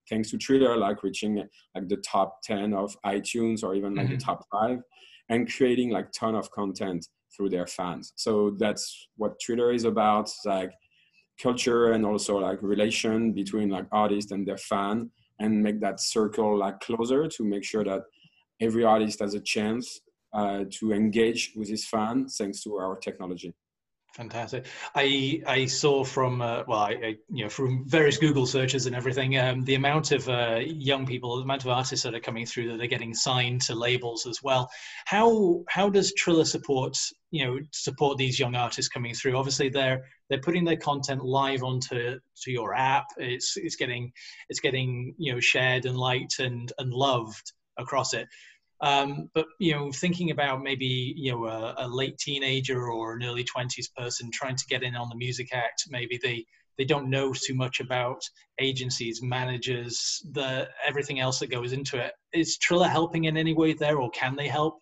thanks 0.08 0.30
to 0.30 0.38
Triller 0.38 0.76
like 0.76 1.02
reaching 1.02 1.36
like 1.74 1.88
the 1.88 1.96
top 1.98 2.42
10 2.42 2.74
of 2.74 2.96
iTunes 3.04 3.62
or 3.62 3.74
even 3.74 3.94
like 3.94 4.06
mm-hmm. 4.06 4.14
the 4.14 4.20
top 4.20 4.44
five 4.50 4.78
and 5.28 5.52
creating 5.52 5.90
like 5.90 6.10
ton 6.12 6.34
of 6.34 6.50
content 6.50 7.06
through 7.34 7.50
their 7.50 7.66
fans. 7.66 8.12
So 8.16 8.56
that's 8.58 9.08
what 9.16 9.38
Triller 9.40 9.72
is 9.72 9.84
about, 9.84 10.30
like 10.44 10.72
culture 11.40 11.92
and 11.92 12.04
also 12.04 12.38
like 12.38 12.62
relation 12.62 13.32
between 13.32 13.68
like 13.68 13.86
artist 13.92 14.32
and 14.32 14.46
their 14.46 14.56
fan 14.56 15.10
and 15.38 15.62
make 15.62 15.80
that 15.80 16.00
circle 16.00 16.58
like 16.58 16.80
closer 16.80 17.28
to 17.28 17.44
make 17.44 17.64
sure 17.64 17.84
that 17.84 18.02
every 18.60 18.84
artist 18.84 19.20
has 19.20 19.34
a 19.34 19.40
chance 19.40 20.00
uh, 20.32 20.64
to 20.70 20.92
engage 20.92 21.52
with 21.56 21.68
his 21.68 21.86
fan 21.86 22.28
thanks 22.28 22.62
to 22.62 22.76
our 22.76 22.96
technology. 22.96 23.54
Fantastic. 24.14 24.66
I 24.94 25.42
I 25.46 25.66
saw 25.66 26.02
from 26.02 26.40
uh, 26.40 26.64
well, 26.66 26.80
I, 26.80 26.90
I, 26.90 27.16
you 27.30 27.44
know 27.44 27.48
from 27.48 27.84
various 27.86 28.16
Google 28.16 28.46
searches 28.46 28.86
and 28.86 28.96
everything, 28.96 29.38
um, 29.38 29.64
the 29.64 29.74
amount 29.74 30.12
of 30.12 30.28
uh, 30.28 30.60
young 30.64 31.06
people, 31.06 31.36
the 31.36 31.42
amount 31.42 31.62
of 31.62 31.70
artists 31.70 32.04
that 32.04 32.14
are 32.14 32.20
coming 32.20 32.46
through 32.46 32.68
that 32.68 32.82
are 32.82 32.88
getting 32.88 33.14
signed 33.14 33.60
to 33.62 33.74
labels 33.74 34.26
as 34.26 34.42
well. 34.42 34.68
How 35.04 35.62
how 35.68 35.88
does 35.90 36.14
Triller 36.14 36.46
support 36.46 36.98
you 37.30 37.44
know 37.44 37.58
support 37.72 38.16
these 38.18 38.40
young 38.40 38.56
artists 38.56 38.88
coming 38.88 39.14
through? 39.14 39.36
Obviously, 39.36 39.68
they're 39.68 40.02
they're 40.30 40.40
putting 40.40 40.64
their 40.64 40.76
content 40.76 41.22
live 41.22 41.62
onto 41.62 42.18
to 42.42 42.50
your 42.50 42.74
app. 42.74 43.06
It's 43.18 43.56
it's 43.56 43.76
getting 43.76 44.10
it's 44.48 44.60
getting 44.60 45.14
you 45.18 45.34
know 45.34 45.40
shared 45.40 45.84
and 45.84 45.96
liked 45.96 46.40
and 46.40 46.72
and 46.78 46.92
loved 46.92 47.52
across 47.78 48.14
it. 48.14 48.28
Um, 48.80 49.28
but 49.34 49.46
you 49.58 49.72
know, 49.72 49.90
thinking 49.90 50.30
about 50.30 50.62
maybe 50.62 51.14
you 51.16 51.32
know 51.32 51.46
a, 51.46 51.74
a, 51.78 51.88
late 51.88 52.16
teenager 52.18 52.90
or 52.90 53.14
an 53.14 53.24
early 53.24 53.42
twenties 53.42 53.88
person 53.96 54.30
trying 54.32 54.54
to 54.54 54.66
get 54.66 54.84
in 54.84 54.94
on 54.94 55.08
the 55.08 55.16
music 55.16 55.48
act, 55.52 55.84
maybe 55.90 56.18
they 56.22 56.44
they 56.78 56.84
don't 56.84 57.10
know 57.10 57.32
too 57.32 57.54
much 57.54 57.80
about 57.80 58.20
agencies, 58.60 59.20
managers, 59.20 60.22
the 60.32 60.68
everything 60.86 61.18
else 61.18 61.40
that 61.40 61.50
goes 61.50 61.72
into 61.72 61.98
it. 61.98 62.12
Is 62.32 62.56
Triller 62.56 62.86
helping 62.86 63.24
in 63.24 63.36
any 63.36 63.52
way 63.52 63.72
there, 63.72 63.98
or 63.98 64.10
can 64.10 64.36
they 64.36 64.46
help? 64.46 64.80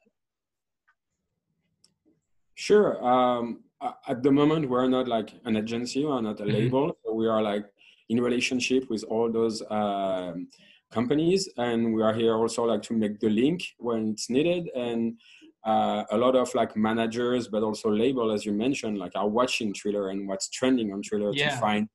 Sure. 2.54 3.02
Um, 3.02 3.64
at 4.06 4.22
the 4.22 4.30
moment, 4.30 4.68
we're 4.68 4.88
not 4.88 5.08
like 5.08 5.32
an 5.44 5.56
agency, 5.56 6.04
we're 6.04 6.20
not 6.20 6.40
a 6.40 6.44
mm-hmm. 6.44 6.52
label. 6.52 6.96
So 7.04 7.14
we 7.14 7.26
are 7.26 7.42
like 7.42 7.64
in 8.10 8.20
relationship 8.20 8.90
with 8.90 9.04
all 9.04 9.32
those. 9.32 9.62
Um, 9.70 10.48
companies 10.90 11.48
and 11.56 11.94
we 11.94 12.02
are 12.02 12.14
here 12.14 12.34
also 12.34 12.64
like 12.64 12.82
to 12.82 12.94
make 12.94 13.18
the 13.20 13.28
link 13.28 13.62
when 13.78 14.10
it's 14.10 14.30
needed 14.30 14.68
and 14.74 15.16
uh, 15.66 16.04
a 16.12 16.16
lot 16.16 16.36
of 16.36 16.54
like 16.54 16.76
managers, 16.76 17.48
but 17.48 17.64
also 17.64 17.90
label, 17.90 18.30
as 18.30 18.46
you 18.46 18.52
mentioned, 18.52 18.98
like 18.98 19.12
are 19.16 19.28
watching 19.28 19.74
Triller 19.74 20.10
and 20.10 20.28
what's 20.28 20.48
trending 20.48 20.92
on 20.92 21.02
Triller 21.02 21.32
yeah. 21.34 21.50
to 21.50 21.56
find 21.56 21.88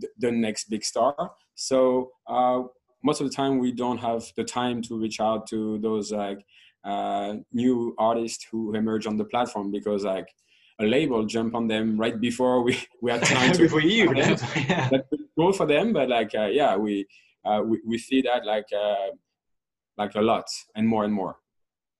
th- 0.00 0.12
the 0.18 0.30
next 0.30 0.70
big 0.70 0.84
star. 0.84 1.32
So 1.56 2.12
uh, 2.28 2.62
most 3.02 3.20
of 3.20 3.28
the 3.28 3.34
time, 3.34 3.58
we 3.58 3.72
don't 3.72 3.98
have 3.98 4.24
the 4.36 4.44
time 4.44 4.80
to 4.82 4.96
reach 4.96 5.18
out 5.18 5.48
to 5.48 5.78
those 5.78 6.12
like 6.12 6.38
uh, 6.84 7.34
new 7.52 7.96
artists 7.98 8.46
who 8.50 8.76
emerge 8.76 9.08
on 9.08 9.16
the 9.16 9.24
platform 9.24 9.72
because 9.72 10.04
like 10.04 10.28
a 10.78 10.84
label 10.84 11.24
jump 11.24 11.54
on 11.54 11.66
them 11.66 11.98
right 11.98 12.20
before 12.20 12.62
we 12.62 12.78
we 13.00 13.10
had 13.10 13.22
time 13.22 13.50
to 13.50 13.62
before 13.66 13.80
you 13.80 14.14
yeah. 14.14 14.88
that's 14.90 15.08
cool 15.34 15.52
for 15.52 15.66
them 15.66 15.92
but 15.92 16.08
like 16.10 16.32
uh, 16.34 16.44
yeah 16.46 16.76
we, 16.76 17.06
uh, 17.46 17.62
we 17.62 17.80
we 17.86 17.98
see 17.98 18.20
that 18.22 18.44
like 18.44 18.66
uh, 18.72 19.10
like 19.96 20.14
a 20.14 20.20
lot 20.20 20.46
and 20.74 20.86
more 20.86 21.04
and 21.04 21.12
more 21.12 21.36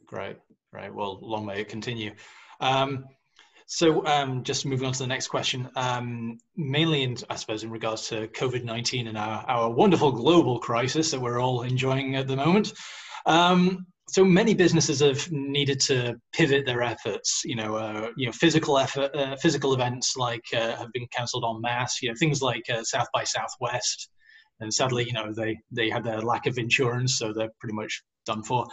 great 0.06 0.36
great 0.72 0.94
well 0.94 1.18
long 1.22 1.46
may 1.46 1.60
it 1.60 1.68
continue 1.68 2.12
um, 2.60 3.04
so 3.66 4.06
um, 4.06 4.44
just 4.44 4.64
moving 4.64 4.86
on 4.86 4.92
to 4.92 5.00
the 5.00 5.08
next 5.08 5.26
question, 5.26 5.68
um, 5.74 6.38
mainly 6.56 7.02
in, 7.02 7.16
I 7.28 7.34
suppose, 7.34 7.64
in 7.64 7.70
regards 7.70 8.08
to 8.08 8.28
COVID-19 8.28 9.08
and 9.08 9.18
our, 9.18 9.44
our 9.48 9.70
wonderful 9.70 10.12
global 10.12 10.60
crisis 10.60 11.10
that 11.10 11.20
we're 11.20 11.40
all 11.40 11.62
enjoying 11.62 12.14
at 12.14 12.28
the 12.28 12.36
moment. 12.36 12.72
Um, 13.26 13.86
so 14.08 14.24
many 14.24 14.54
businesses 14.54 15.00
have 15.00 15.30
needed 15.32 15.80
to 15.80 16.14
pivot 16.32 16.64
their 16.64 16.82
efforts. 16.82 17.42
You 17.44 17.56
know, 17.56 17.74
uh, 17.74 18.10
you 18.16 18.26
know, 18.26 18.32
physical 18.32 18.78
effort, 18.78 19.12
uh, 19.16 19.34
physical 19.36 19.74
events 19.74 20.16
like 20.16 20.44
uh, 20.54 20.76
have 20.76 20.92
been 20.92 21.08
cancelled 21.08 21.44
en 21.44 21.60
masse. 21.60 22.00
You 22.02 22.10
know, 22.10 22.14
things 22.16 22.40
like 22.40 22.62
uh, 22.72 22.84
South 22.84 23.08
by 23.12 23.24
Southwest, 23.24 24.10
and 24.60 24.72
sadly, 24.72 25.04
you 25.04 25.12
know, 25.12 25.32
they 25.32 25.58
they 25.70 25.90
had 25.90 26.04
their 26.04 26.20
lack 26.20 26.46
of 26.46 26.58
insurance, 26.58 27.18
so 27.18 27.32
they're 27.32 27.52
pretty 27.60 27.74
much 27.74 28.02
done 28.24 28.42
for. 28.42 28.66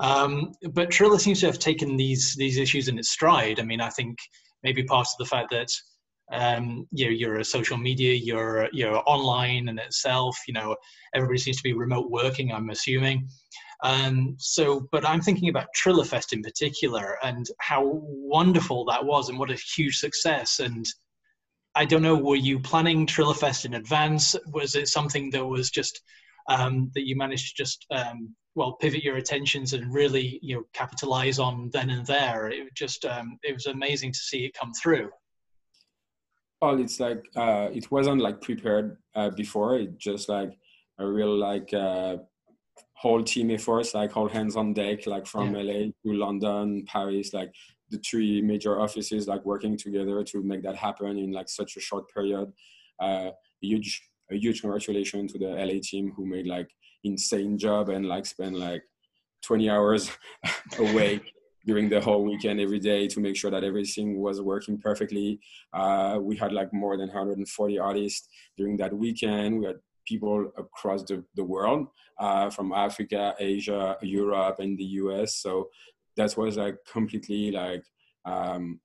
Um, 0.00 0.52
but 0.72 0.90
Triller 0.90 1.18
seems 1.18 1.40
to 1.40 1.46
have 1.46 1.58
taken 1.58 1.96
these 1.96 2.34
these 2.36 2.58
issues 2.58 2.88
in 2.88 2.98
its 2.98 3.10
stride. 3.10 3.60
I 3.60 3.62
mean, 3.62 3.80
I 3.80 3.90
think 3.90 4.18
maybe 4.62 4.84
part 4.84 5.06
of 5.06 5.18
the 5.18 5.24
fact 5.24 5.50
that 5.50 5.68
um, 6.30 6.86
you 6.92 7.06
know, 7.06 7.10
you're 7.10 7.38
a 7.38 7.44
social 7.44 7.76
media, 7.76 8.14
you're 8.14 8.68
you're 8.72 9.02
online 9.06 9.68
in 9.68 9.78
itself. 9.78 10.36
You 10.46 10.54
know, 10.54 10.76
everybody 11.14 11.38
seems 11.38 11.56
to 11.58 11.62
be 11.62 11.72
remote 11.72 12.10
working. 12.10 12.52
I'm 12.52 12.70
assuming. 12.70 13.28
Um, 13.82 14.34
so, 14.38 14.88
but 14.90 15.08
I'm 15.08 15.20
thinking 15.20 15.48
about 15.48 15.68
Trillerfest 15.76 16.32
in 16.32 16.42
particular 16.42 17.16
and 17.22 17.46
how 17.60 17.82
wonderful 17.84 18.84
that 18.86 19.04
was 19.04 19.28
and 19.28 19.38
what 19.38 19.50
a 19.50 19.58
huge 19.76 19.98
success. 19.98 20.58
And 20.58 20.84
I 21.78 21.84
don't 21.84 22.02
know, 22.02 22.16
were 22.16 22.34
you 22.34 22.58
planning 22.58 23.06
Trillerfest 23.06 23.64
in 23.64 23.74
advance? 23.74 24.34
Was 24.52 24.74
it 24.74 24.88
something 24.88 25.30
that 25.30 25.46
was 25.46 25.70
just 25.70 26.02
um, 26.48 26.90
that 26.96 27.06
you 27.06 27.14
managed 27.14 27.54
to 27.54 27.62
just 27.62 27.86
um, 27.92 28.34
well 28.56 28.72
pivot 28.72 29.04
your 29.04 29.18
attentions 29.18 29.74
and 29.74 29.94
really 29.94 30.40
you 30.42 30.56
know 30.56 30.64
capitalize 30.72 31.38
on 31.38 31.70
then 31.72 31.90
and 31.90 32.04
there? 32.04 32.48
It 32.48 32.74
just 32.74 33.04
um, 33.04 33.38
it 33.44 33.54
was 33.54 33.66
amazing 33.66 34.10
to 34.10 34.18
see 34.18 34.44
it 34.44 34.58
come 34.60 34.72
through. 34.72 35.08
Well, 36.60 36.80
it's 36.80 36.98
like 36.98 37.24
uh, 37.36 37.68
it 37.72 37.88
wasn't 37.92 38.22
like 38.22 38.40
prepared 38.40 38.96
uh, 39.14 39.30
before. 39.30 39.78
It 39.78 39.98
just 39.98 40.28
like 40.28 40.58
a 40.98 41.06
real 41.06 41.36
like 41.36 41.72
uh, 41.72 42.16
whole 42.94 43.22
team 43.22 43.52
efforts, 43.52 43.94
like 43.94 44.16
all 44.16 44.28
hands 44.28 44.56
on 44.56 44.72
deck, 44.72 45.06
like 45.06 45.28
from 45.28 45.54
yeah. 45.54 45.62
LA 45.62 45.78
to 46.02 46.18
London, 46.18 46.86
Paris, 46.88 47.32
like 47.32 47.54
the 47.90 47.98
three 47.98 48.42
major 48.42 48.80
offices, 48.80 49.26
like 49.26 49.44
working 49.44 49.76
together 49.76 50.22
to 50.24 50.42
make 50.42 50.62
that 50.62 50.76
happen 50.76 51.18
in 51.18 51.32
like 51.32 51.48
such 51.48 51.76
a 51.76 51.80
short 51.80 52.04
period. 52.12 52.52
Uh, 53.00 53.30
huge, 53.60 54.02
a 54.30 54.36
huge 54.36 54.60
congratulations 54.60 55.32
to 55.32 55.38
the 55.38 55.46
LA 55.46 55.80
team 55.82 56.12
who 56.16 56.26
made 56.26 56.46
like 56.46 56.68
insane 57.04 57.58
job 57.58 57.88
and 57.88 58.06
like 58.06 58.26
spent 58.26 58.56
like 58.56 58.82
20 59.44 59.70
hours 59.70 60.10
away 60.78 61.20
during 61.66 61.88
the 61.88 62.00
whole 62.00 62.24
weekend 62.24 62.60
every 62.60 62.78
day 62.78 63.06
to 63.06 63.20
make 63.20 63.36
sure 63.36 63.50
that 63.50 63.64
everything 63.64 64.18
was 64.18 64.40
working 64.40 64.78
perfectly. 64.78 65.38
Uh, 65.72 66.18
we 66.20 66.34
had 66.36 66.52
like 66.52 66.72
more 66.72 66.96
than 66.96 67.08
140 67.08 67.78
artists 67.78 68.28
during 68.56 68.76
that 68.78 68.92
weekend. 68.92 69.58
We 69.58 69.66
had 69.66 69.76
people 70.06 70.50
across 70.56 71.02
the, 71.02 71.22
the 71.34 71.44
world 71.44 71.88
uh, 72.18 72.48
from 72.48 72.72
Africa, 72.72 73.34
Asia, 73.38 73.96
Europe, 74.00 74.56
and 74.60 74.78
the 74.78 74.84
US. 75.02 75.36
So 75.36 75.68
that 76.18 76.36
was 76.36 76.56
like 76.58 76.76
completely 76.84 77.50
like 77.50 77.84
um, 78.26 78.80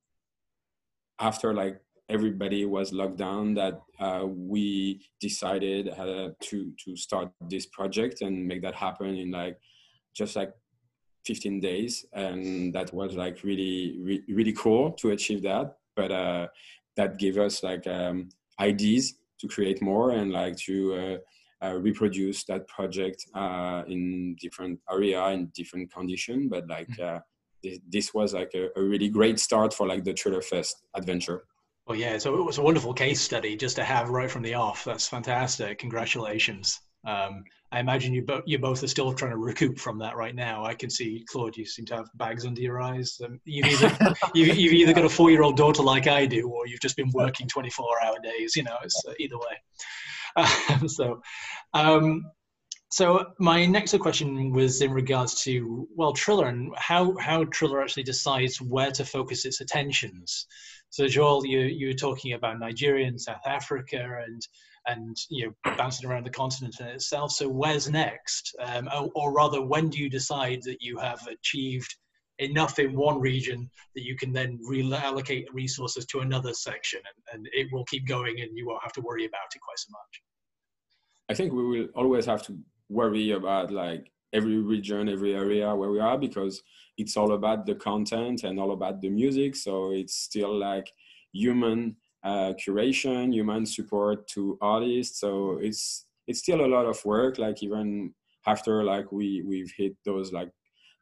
after 1.19 1.53
like 1.53 1.81
everybody 2.09 2.65
was 2.65 2.93
locked 2.93 3.17
down 3.17 3.53
that 3.55 3.81
uh, 3.99 4.25
we 4.25 5.01
decided 5.19 5.89
uh, 5.89 6.29
to 6.39 6.71
to 6.83 6.95
start 6.95 7.29
this 7.49 7.65
project 7.65 8.21
and 8.21 8.47
make 8.47 8.61
that 8.61 8.75
happen 8.75 9.15
in 9.15 9.31
like 9.31 9.57
just 10.15 10.35
like 10.35 10.53
15 11.25 11.59
days. 11.59 12.05
And 12.13 12.73
that 12.73 12.93
was 12.93 13.15
like 13.15 13.43
really 13.43 13.97
re- 13.99 14.23
really 14.27 14.53
cool 14.53 14.91
to 14.93 15.11
achieve 15.11 15.41
that. 15.43 15.77
But 15.95 16.11
uh, 16.11 16.47
that 16.97 17.17
gave 17.17 17.37
us 17.37 17.63
like 17.63 17.87
um, 17.87 18.29
ideas 18.59 19.15
to 19.39 19.47
create 19.47 19.81
more 19.81 20.11
and 20.11 20.31
like 20.31 20.55
to 20.57 21.19
uh, 21.63 21.73
reproduce 21.73 22.43
that 22.45 22.67
project 22.67 23.25
uh, 23.35 23.83
in 23.87 24.35
different 24.39 24.79
area 24.91 25.25
in 25.27 25.51
different 25.55 25.91
condition 25.91 26.49
but 26.49 26.67
like 26.67 26.87
mm. 26.89 27.15
uh, 27.15 27.19
this, 27.61 27.79
this, 27.89 28.13
was 28.13 28.33
like 28.33 28.51
a, 28.53 28.67
a, 28.75 28.83
really 28.83 29.09
great 29.09 29.39
start 29.39 29.73
for 29.73 29.87
like 29.87 30.03
the 30.03 30.13
Triller 30.13 30.41
Fest 30.41 30.83
adventure 30.95 31.43
well 31.87 31.97
yeah 31.97 32.17
so 32.17 32.35
it 32.39 32.43
was 32.43 32.57
a 32.57 32.61
wonderful 32.61 32.93
case 32.93 33.21
study 33.21 33.55
just 33.55 33.75
to 33.77 33.83
have 33.83 34.09
right 34.09 34.29
from 34.29 34.43
the 34.43 34.53
off 34.53 34.83
that's 34.83 35.07
fantastic 35.07 35.79
congratulations 35.79 36.79
um, 37.05 37.43
I 37.71 37.79
imagine 37.79 38.13
you, 38.13 38.21
bo- 38.21 38.43
you 38.45 38.59
both 38.59 38.83
are 38.83 38.87
still 38.87 39.11
trying 39.13 39.31
to 39.31 39.37
recoup 39.37 39.79
from 39.79 39.97
that 39.99 40.15
right 40.15 40.35
now. 40.35 40.63
I 40.63 40.75
can 40.75 40.89
see 40.89 41.25
Claude, 41.27 41.57
you 41.57 41.65
seem 41.65 41.85
to 41.87 41.95
have 41.95 42.09
bags 42.15 42.45
under 42.45 42.61
your 42.61 42.81
eyes. 42.81 43.19
Um, 43.23 43.39
you've, 43.45 43.65
either, 43.65 44.15
you've, 44.35 44.55
you've, 44.55 44.73
either 44.73 44.93
got 44.93 45.05
a 45.05 45.09
four-year-old 45.09 45.57
daughter 45.57 45.81
like 45.81 46.07
I 46.07 46.25
do, 46.27 46.47
or 46.47 46.67
you've 46.67 46.81
just 46.81 46.95
been 46.95 47.09
working 47.13 47.47
24-hour 47.47 48.17
days. 48.23 48.55
You 48.55 48.63
know, 48.63 48.77
it's 48.83 49.01
uh, 49.07 49.13
either 49.19 49.37
way. 49.37 49.57
So, 50.87 51.21
um, 51.73 52.23
so 52.91 53.25
my 53.39 53.65
next 53.65 53.97
question 53.99 54.51
was 54.51 54.81
in 54.81 54.91
regards 54.91 55.41
to 55.43 55.87
well 55.95 56.13
Triller 56.13 56.47
and 56.47 56.71
how 56.77 57.17
how 57.17 57.45
Triller 57.45 57.81
actually 57.81 58.03
decides 58.03 58.61
where 58.61 58.91
to 58.91 59.05
focus 59.05 59.45
its 59.45 59.61
attentions. 59.61 60.45
So 60.89 61.07
Joel, 61.07 61.45
you 61.45 61.61
you 61.61 61.87
were 61.87 61.93
talking 61.93 62.33
about 62.33 62.59
Nigeria 62.59 63.07
and 63.07 63.19
South 63.19 63.45
Africa 63.47 64.21
and 64.27 64.41
and 64.85 65.17
you 65.29 65.47
know 65.47 65.73
bouncing 65.77 66.09
around 66.09 66.25
the 66.25 66.29
continent 66.29 66.79
in 66.79 66.87
itself. 66.87 67.31
So 67.31 67.47
where's 67.49 67.89
next, 67.89 68.55
um, 68.59 68.89
or, 68.93 69.09
or, 69.15 69.33
rather, 69.33 69.61
when 69.61 69.89
do 69.89 69.97
you 69.97 70.09
decide 70.09 70.61
that 70.63 70.81
you 70.81 70.97
have 70.97 71.25
achieved 71.27 71.95
enough 72.39 72.79
in 72.79 72.95
one 72.95 73.19
region 73.19 73.69
that 73.95 74.03
you 74.03 74.15
can 74.15 74.33
then 74.33 74.59
reallocate 74.69 75.45
resources 75.53 76.05
to 76.07 76.19
another 76.19 76.53
section, 76.53 76.99
and, 77.31 77.35
and 77.35 77.49
it 77.53 77.67
will 77.71 77.85
keep 77.85 78.07
going, 78.07 78.39
and 78.41 78.49
you 78.57 78.67
won't 78.67 78.83
have 78.83 78.93
to 78.93 79.01
worry 79.01 79.25
about 79.25 79.53
it 79.55 79.61
quite 79.61 79.79
so 79.79 79.91
much? 79.91 80.21
I 81.29 81.33
think 81.33 81.53
we 81.53 81.65
will 81.65 81.87
always 81.95 82.25
have 82.25 82.43
to 82.43 82.57
worry 82.89 83.31
about 83.31 83.71
like 83.71 84.11
every 84.33 84.57
region, 84.57 85.07
every 85.07 85.33
area 85.33 85.73
where 85.75 85.91
we 85.91 85.99
are 85.99 86.17
because 86.17 86.61
it's 86.97 87.15
all 87.15 87.33
about 87.33 87.65
the 87.65 87.75
content 87.75 88.43
and 88.43 88.59
all 88.59 88.71
about 88.71 89.01
the 89.01 89.09
music. 89.09 89.55
So 89.55 89.91
it's 89.91 90.15
still 90.15 90.57
like 90.57 90.91
human 91.31 91.95
uh, 92.23 92.53
curation, 92.53 93.33
human 93.33 93.65
support 93.65 94.27
to 94.29 94.57
artists. 94.61 95.19
So 95.19 95.59
it's 95.61 96.05
it's 96.27 96.39
still 96.39 96.65
a 96.65 96.67
lot 96.67 96.85
of 96.85 97.03
work. 97.05 97.37
Like 97.37 97.61
even 97.63 98.13
after 98.45 98.83
like 98.83 99.11
we 99.11 99.43
we've 99.45 99.73
hit 99.77 99.95
those 100.05 100.31
like 100.33 100.49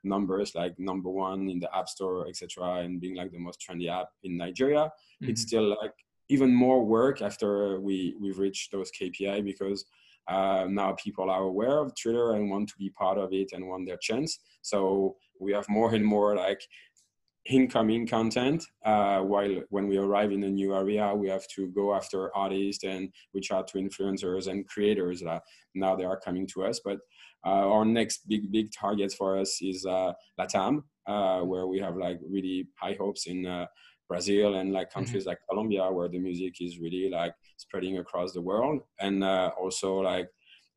numbers 0.03 0.55
like 0.55 0.77
number 0.79 1.09
one 1.09 1.49
in 1.49 1.59
the 1.59 1.75
app 1.75 1.87
store 1.87 2.27
etc 2.27 2.75
and 2.75 2.99
being 2.99 3.15
like 3.15 3.31
the 3.31 3.39
most 3.39 3.59
trendy 3.61 3.89
app 3.89 4.07
in 4.23 4.37
nigeria 4.37 4.85
mm-hmm. 4.85 5.29
it's 5.29 5.41
still 5.41 5.69
like 5.81 5.93
even 6.29 6.53
more 6.53 6.83
work 6.83 7.21
after 7.21 7.79
we 7.79 8.15
we've 8.19 8.39
reached 8.39 8.71
those 8.71 8.91
kpi 8.91 9.43
because 9.43 9.85
uh, 10.27 10.65
now 10.69 10.93
people 10.93 11.29
are 11.29 11.43
aware 11.43 11.79
of 11.79 11.95
Triller 11.95 12.35
and 12.35 12.49
want 12.49 12.69
to 12.69 12.77
be 12.77 12.89
part 12.89 13.17
of 13.17 13.33
it 13.33 13.51
and 13.53 13.67
want 13.67 13.87
their 13.87 13.97
chance. 13.97 14.39
So 14.61 15.17
we 15.39 15.51
have 15.53 15.67
more 15.67 15.93
and 15.93 16.05
more 16.05 16.35
like 16.35 16.61
incoming 17.45 18.07
content. 18.07 18.63
Uh, 18.85 19.21
while 19.21 19.61
when 19.69 19.87
we 19.87 19.97
arrive 19.97 20.31
in 20.31 20.43
a 20.43 20.49
new 20.49 20.75
area, 20.75 21.13
we 21.13 21.27
have 21.27 21.47
to 21.55 21.67
go 21.69 21.93
after 21.95 22.35
artists 22.35 22.83
and 22.83 23.09
reach 23.33 23.51
out 23.51 23.67
to 23.69 23.79
influencers 23.79 24.47
and 24.47 24.67
creators. 24.67 25.23
Uh, 25.23 25.39
now 25.73 25.95
they 25.95 26.05
are 26.05 26.19
coming 26.19 26.45
to 26.47 26.63
us, 26.63 26.79
but 26.83 26.99
our 27.49 27.85
next 27.85 28.27
big 28.27 28.51
big 28.51 28.71
target 28.71 29.11
for 29.11 29.37
us 29.37 29.59
is 29.61 29.85
uh, 29.85 30.13
Latam, 30.39 30.83
uh, 31.07 31.41
where 31.41 31.67
we 31.67 31.79
have 31.79 31.95
like 31.95 32.19
really 32.29 32.67
high 32.79 32.95
hopes 32.99 33.27
in 33.27 33.45
uh, 33.45 33.65
Brazil 34.07 34.55
and 34.55 34.73
like 34.73 34.89
mm-hmm. 34.89 34.99
countries 34.99 35.23
mm-hmm. 35.23 35.29
like 35.29 35.39
Colombia 35.49 35.89
where 35.89 36.09
the 36.09 36.19
music 36.19 36.61
is 36.61 36.79
really 36.79 37.09
like 37.09 37.33
spreading 37.57 37.97
across 37.97 38.33
the 38.33 38.41
world 38.41 38.81
and 38.99 39.23
uh, 39.23 39.51
also 39.59 39.95
like 39.95 40.29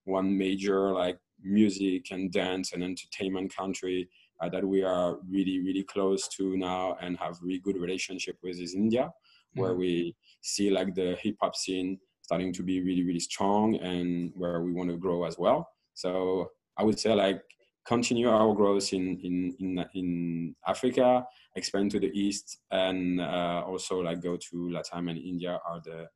one 0.05 0.39
major 0.39 0.93
like 0.93 1.19
music 1.43 2.13
and 2.13 2.33
dance 2.33 2.73
and 2.73 2.83
entertainment 2.83 3.55
country 3.55 4.09
uh, 4.41 4.49
that 4.49 4.65
we 4.65 4.83
are 4.83 5.19
really 5.29 5.61
really 5.61 5.83
close 5.83 6.29
to 6.29 6.57
now 6.57 6.97
and 7.01 7.19
have 7.19 7.43
really 7.43 7.59
good 7.59 7.77
relationship 7.77 8.37
with 8.43 8.59
is 8.61 8.75
India 8.75 9.03
mm-hmm. 9.03 9.61
where 9.61 9.75
we 9.75 10.15
see 10.41 10.71
like 10.71 10.95
the 10.95 11.17
hip 11.21 11.37
hop 11.41 11.57
scene 11.57 11.99
starting 12.23 12.53
to 12.53 12.63
be 12.63 12.81
really 12.83 13.05
really 13.05 13.21
strong 13.21 13.75
and 13.77 14.33
where 14.37 14.63
we 14.63 14.73
want 14.73 14.89
to 14.89 14.97
grow 14.97 15.25
as 15.25 15.37
well 15.39 15.74
so 15.95 16.51
I 16.77 16.85
would 16.85 16.99
say 16.99 17.15
like 17.15 17.43
continue 17.87 18.29
our 18.29 18.55
growth 18.55 18.93
in 18.93 19.19
in 19.23 19.55
in, 19.61 19.85
in 19.95 20.57
Africa, 20.67 21.27
expand 21.57 21.91
to 21.93 22.01
the 22.01 22.11
east, 22.19 22.59
and 22.71 23.21
uh, 23.21 23.63
also 23.67 24.01
like 24.01 24.23
go 24.23 24.37
to 24.37 24.57
Latam 24.57 25.11
and 25.11 25.19
India 25.19 25.61
are 25.67 25.81
the 25.85 26.09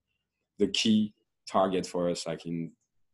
the 0.58 0.68
key 0.68 1.14
target 1.50 1.86
for 1.86 2.10
us, 2.10 2.26
like 2.26 2.46
in 2.46 2.72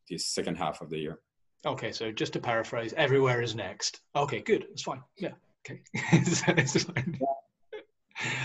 this 0.09 0.27
second 0.27 0.57
half 0.57 0.81
of 0.81 0.91
the 0.91 0.99
year. 0.99 1.19
Okay, 1.67 1.93
so 1.93 2.13
just 2.13 2.33
to 2.35 2.41
paraphrase, 2.41 2.93
everywhere 2.97 3.41
is 3.41 3.55
next. 3.55 4.01
Okay, 4.15 4.41
good. 4.41 4.67
It's 4.73 4.83
fine. 4.83 5.03
Yeah. 5.17 5.33
Okay. 5.67 5.81
it's 6.13 6.85
fine. 6.85 7.19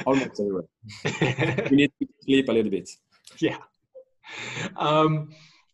Almost 0.05 0.39
everywhere. 0.39 0.63
we 1.69 1.75
need 1.75 1.91
to 2.01 2.07
sleep 2.23 2.49
a 2.49 2.51
little 2.51 2.71
bit. 2.71 2.89
Yeah. 3.39 3.57
Um, 4.77 5.29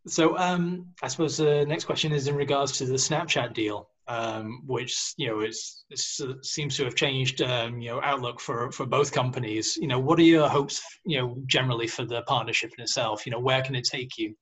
so 0.07 0.37
um, 0.37 0.87
I 1.01 1.07
suppose 1.07 1.37
the 1.37 1.65
next 1.65 1.85
question 1.85 2.11
is 2.11 2.27
in 2.27 2.35
regards 2.35 2.73
to 2.77 2.85
the 2.85 2.93
Snapchat 2.93 3.53
deal, 3.53 3.89
um, 4.07 4.61
which 4.65 5.13
you 5.17 5.27
know 5.27 5.41
is, 5.41 5.85
is 5.89 6.21
uh, 6.23 6.33
seems 6.43 6.77
to 6.77 6.83
have 6.85 6.95
changed 6.95 7.41
um, 7.41 7.79
you 7.79 7.89
know 7.89 8.01
outlook 8.03 8.39
for 8.39 8.71
for 8.71 8.85
both 8.85 9.11
companies. 9.11 9.77
You 9.77 9.87
know, 9.87 9.99
what 9.99 10.19
are 10.19 10.23
your 10.23 10.47
hopes? 10.47 10.81
You 11.05 11.19
know, 11.19 11.37
generally 11.47 11.87
for 11.87 12.05
the 12.05 12.21
partnership 12.23 12.71
in 12.77 12.83
itself. 12.83 13.25
You 13.25 13.31
know, 13.31 13.39
where 13.39 13.63
can 13.63 13.75
it 13.75 13.85
take 13.85 14.17
you? 14.17 14.35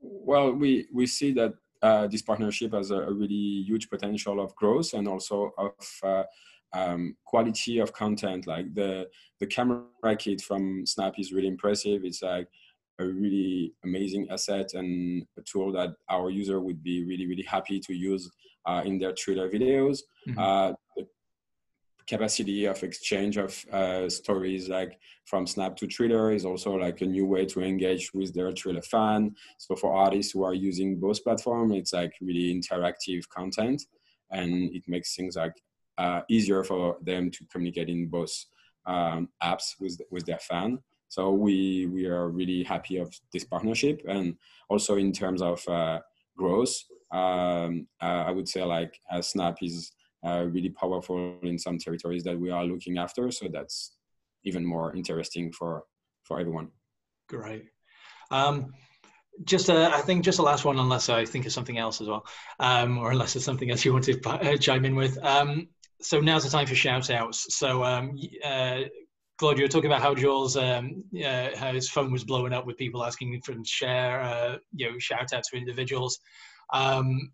Well, 0.00 0.52
we 0.52 0.86
we 0.92 1.06
see 1.06 1.32
that 1.32 1.54
uh, 1.82 2.06
this 2.06 2.22
partnership 2.22 2.72
has 2.72 2.92
a, 2.92 2.98
a, 2.98 3.12
really 3.12 3.64
huge 3.66 3.90
potential 3.90 4.40
of 4.40 4.54
growth 4.54 4.94
and 4.94 5.08
also 5.08 5.50
of 5.58 5.72
uh, 6.04 6.22
um, 6.72 7.16
quality 7.24 7.80
of 7.80 7.92
content. 7.92 8.46
Like 8.46 8.72
the 8.74 9.08
the 9.40 9.46
camera 9.46 10.16
kit 10.16 10.40
from 10.40 10.86
Snap 10.86 11.14
is 11.18 11.32
really 11.32 11.48
impressive. 11.48 12.04
It's 12.04 12.22
like 12.22 12.48
a 13.02 13.08
really 13.08 13.74
amazing 13.84 14.28
asset 14.30 14.74
and 14.74 15.26
a 15.38 15.42
tool 15.42 15.72
that 15.72 15.90
our 16.08 16.30
user 16.30 16.60
would 16.60 16.82
be 16.82 17.04
really 17.04 17.26
really 17.26 17.46
happy 17.56 17.78
to 17.80 17.92
use 17.94 18.30
uh, 18.66 18.82
in 18.84 18.98
their 18.98 19.12
Triller 19.12 19.48
videos. 19.50 19.98
Mm-hmm. 20.28 20.38
Uh, 20.38 20.72
the 20.96 21.06
capacity 22.06 22.64
of 22.66 22.82
exchange 22.82 23.36
of 23.36 23.64
uh, 23.72 24.08
stories 24.08 24.68
like 24.68 24.98
from 25.24 25.46
Snap 25.46 25.76
to 25.76 25.86
Triller 25.86 26.32
is 26.32 26.44
also 26.44 26.74
like 26.74 27.00
a 27.00 27.06
new 27.06 27.26
way 27.26 27.46
to 27.46 27.60
engage 27.60 28.12
with 28.12 28.34
their 28.34 28.52
Triller 28.52 28.82
fan. 28.82 29.34
So 29.58 29.76
for 29.76 29.92
artists 29.94 30.32
who 30.32 30.44
are 30.44 30.54
using 30.54 30.98
both 30.98 31.22
platforms, 31.22 31.74
it's 31.76 31.92
like 31.92 32.14
really 32.20 32.54
interactive 32.54 33.28
content, 33.28 33.82
and 34.30 34.74
it 34.74 34.82
makes 34.86 35.14
things 35.14 35.36
like 35.36 35.54
uh, 35.98 36.22
easier 36.28 36.64
for 36.64 36.96
them 37.02 37.30
to 37.30 37.44
communicate 37.52 37.88
in 37.88 38.08
both 38.08 38.32
um, 38.86 39.28
apps 39.42 39.74
with 39.80 40.00
with 40.10 40.26
their 40.26 40.38
fan. 40.38 40.78
So 41.12 41.30
we 41.30 41.84
we 41.92 42.06
are 42.06 42.30
really 42.30 42.62
happy 42.62 42.96
of 42.96 43.14
this 43.34 43.44
partnership, 43.44 44.00
and 44.08 44.34
also 44.70 44.96
in 44.96 45.12
terms 45.12 45.42
of 45.42 45.60
uh, 45.68 45.98
growth, 46.38 46.74
um, 47.12 47.86
uh, 48.00 48.24
I 48.28 48.30
would 48.30 48.48
say 48.48 48.64
like 48.64 48.98
uh, 49.10 49.20
Snap 49.20 49.58
is 49.60 49.92
uh, 50.26 50.46
really 50.48 50.70
powerful 50.70 51.36
in 51.42 51.58
some 51.58 51.76
territories 51.76 52.24
that 52.24 52.40
we 52.40 52.48
are 52.50 52.64
looking 52.64 52.96
after. 52.96 53.30
So 53.30 53.48
that's 53.52 53.98
even 54.44 54.64
more 54.64 54.96
interesting 54.96 55.52
for 55.52 55.84
for 56.24 56.40
everyone. 56.40 56.68
Great. 57.28 57.66
Um, 58.30 58.72
just 59.44 59.68
uh, 59.68 59.90
I 59.92 60.00
think 60.00 60.24
just 60.24 60.38
the 60.38 60.44
last 60.44 60.64
one, 60.64 60.78
unless 60.78 61.10
I 61.10 61.26
think 61.26 61.44
of 61.44 61.52
something 61.52 61.76
else 61.76 62.00
as 62.00 62.08
well, 62.08 62.24
um, 62.58 62.96
or 62.96 63.10
unless 63.10 63.34
there's 63.34 63.44
something 63.44 63.70
else 63.70 63.84
you 63.84 63.92
want 63.92 64.06
to 64.06 64.56
chime 64.66 64.86
in 64.86 64.96
with. 64.96 65.22
Um, 65.22 65.68
so 66.00 66.20
now's 66.20 66.44
the 66.44 66.48
time 66.48 66.66
for 66.66 66.74
shout 66.74 67.10
outs. 67.10 67.54
So 67.54 67.84
um, 67.84 68.18
uh, 68.42 68.84
Claude, 69.38 69.58
you 69.58 69.64
were 69.64 69.68
talking 69.68 69.90
about 69.90 70.02
how 70.02 70.14
Joel's 70.14 70.56
um, 70.56 71.04
uh, 71.24 71.48
how 71.56 71.72
his 71.72 71.90
phone 71.90 72.12
was 72.12 72.24
blowing 72.24 72.52
up 72.52 72.66
with 72.66 72.76
people 72.76 73.04
asking 73.04 73.40
for 73.44 73.52
him 73.52 73.64
to 73.64 73.68
share, 73.68 74.20
uh, 74.20 74.56
you 74.74 74.90
know, 74.90 74.98
shout 74.98 75.32
outs 75.32 75.50
to 75.50 75.56
individuals. 75.56 76.18
Um, 76.72 77.32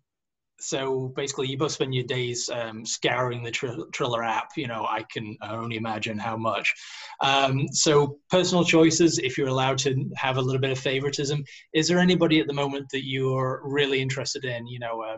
so 0.61 1.13
basically, 1.15 1.47
you 1.47 1.57
both 1.57 1.71
spend 1.71 1.93
your 1.95 2.03
days 2.03 2.49
um, 2.49 2.85
scouring 2.85 3.43
the 3.43 3.51
Tr- 3.51 3.85
Triller 3.93 4.23
app. 4.23 4.49
You 4.57 4.67
know, 4.67 4.85
I 4.89 5.05
can 5.11 5.37
only 5.41 5.77
imagine 5.77 6.17
how 6.17 6.35
much. 6.35 6.73
Um, 7.21 7.67
so 7.71 8.17
personal 8.29 8.65
choices, 8.65 9.19
if 9.19 9.37
you're 9.37 9.47
allowed 9.47 9.77
to 9.79 10.09
have 10.15 10.37
a 10.37 10.41
little 10.41 10.59
bit 10.59 10.71
of 10.71 10.79
favoritism, 10.79 11.43
is 11.73 11.87
there 11.87 11.99
anybody 11.99 12.39
at 12.39 12.47
the 12.47 12.53
moment 12.53 12.87
that 12.91 13.05
you're 13.05 13.61
really 13.63 14.01
interested 14.01 14.45
in? 14.45 14.67
You 14.67 14.79
know. 14.79 15.01
Uh, 15.01 15.17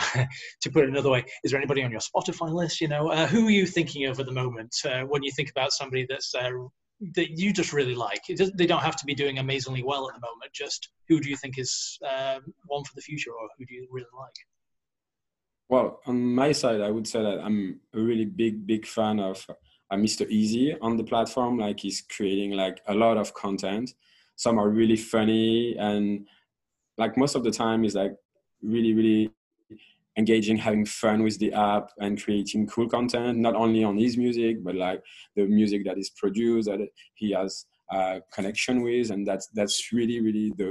to 0.62 0.70
put 0.70 0.84
it 0.84 0.88
another 0.88 1.10
way, 1.10 1.24
is 1.44 1.50
there 1.50 1.60
anybody 1.60 1.82
on 1.82 1.90
your 1.90 2.00
Spotify 2.00 2.52
list? 2.52 2.80
You 2.80 2.88
know, 2.88 3.08
uh, 3.08 3.26
who 3.26 3.46
are 3.46 3.50
you 3.50 3.66
thinking 3.66 4.06
of 4.06 4.18
at 4.20 4.26
the 4.26 4.32
moment 4.32 4.74
uh, 4.84 5.02
when 5.02 5.22
you 5.22 5.32
think 5.32 5.50
about 5.50 5.72
somebody 5.72 6.06
that's 6.08 6.34
uh, 6.34 6.50
that 7.14 7.30
you 7.38 7.52
just 7.52 7.72
really 7.72 7.94
like? 7.94 8.22
Does, 8.36 8.52
they 8.52 8.66
don't 8.66 8.82
have 8.82 8.96
to 8.96 9.06
be 9.06 9.14
doing 9.14 9.38
amazingly 9.38 9.82
well 9.82 10.08
at 10.08 10.14
the 10.14 10.26
moment. 10.26 10.52
Just 10.52 10.90
who 11.08 11.20
do 11.20 11.28
you 11.28 11.36
think 11.36 11.58
is 11.58 11.98
um, 12.08 12.52
one 12.66 12.84
for 12.84 12.92
the 12.94 13.02
future, 13.02 13.30
or 13.30 13.48
who 13.58 13.64
do 13.64 13.74
you 13.74 13.86
really 13.90 14.06
like? 14.18 14.34
Well, 15.68 16.00
on 16.04 16.34
my 16.34 16.50
side, 16.50 16.80
I 16.80 16.90
would 16.90 17.06
say 17.06 17.22
that 17.22 17.40
I'm 17.40 17.80
a 17.94 18.00
really 18.00 18.24
big, 18.24 18.66
big 18.66 18.86
fan 18.86 19.20
of 19.20 19.46
uh, 19.90 19.96
Mr. 19.96 20.28
Eazi 20.28 20.76
on 20.82 20.96
the 20.96 21.04
platform. 21.04 21.58
Like 21.58 21.78
he's 21.78 22.02
creating 22.02 22.52
like 22.52 22.80
a 22.88 22.94
lot 22.94 23.16
of 23.16 23.34
content. 23.34 23.94
Some 24.34 24.58
are 24.58 24.68
really 24.68 24.96
funny 24.96 25.76
and 25.78 26.26
like 26.98 27.16
most 27.16 27.36
of 27.36 27.44
the 27.44 27.50
time 27.50 27.84
is 27.84 27.94
like 27.94 28.16
really, 28.62 28.94
really 28.94 29.30
engaging, 30.20 30.56
having 30.56 30.86
fun 30.86 31.18
with 31.22 31.38
the 31.38 31.52
app, 31.52 31.86
and 32.04 32.22
creating 32.22 32.66
cool 32.72 32.88
content. 32.88 33.38
Not 33.38 33.56
only 33.56 33.82
on 33.90 33.96
his 33.96 34.16
music, 34.24 34.62
but 34.66 34.76
like 34.76 35.00
the 35.36 35.46
music 35.46 35.80
that 35.86 35.98
is 35.98 36.10
produced 36.10 36.68
that 36.68 36.80
he 37.14 37.32
has 37.32 37.66
a 37.90 38.20
connection 38.36 38.82
with, 38.82 39.10
and 39.10 39.26
that's 39.28 39.46
that's 39.58 39.92
really 39.92 40.20
really 40.20 40.52
the 40.60 40.70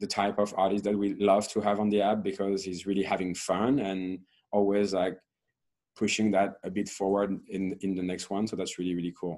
the 0.00 0.06
type 0.06 0.38
of 0.38 0.54
artist 0.64 0.84
that 0.84 0.98
we 1.02 1.14
love 1.14 1.48
to 1.48 1.60
have 1.60 1.80
on 1.80 1.88
the 1.88 2.02
app 2.02 2.22
because 2.22 2.62
he's 2.66 2.86
really 2.88 3.06
having 3.14 3.34
fun 3.34 3.78
and 3.78 4.18
always 4.52 4.92
like 4.92 5.16
pushing 5.96 6.30
that 6.30 6.50
a 6.64 6.70
bit 6.70 6.88
forward 6.88 7.30
in 7.48 7.62
in 7.80 7.94
the 7.94 8.06
next 8.10 8.26
one. 8.28 8.46
So 8.46 8.56
that's 8.56 8.78
really 8.78 8.94
really 8.94 9.14
cool. 9.18 9.36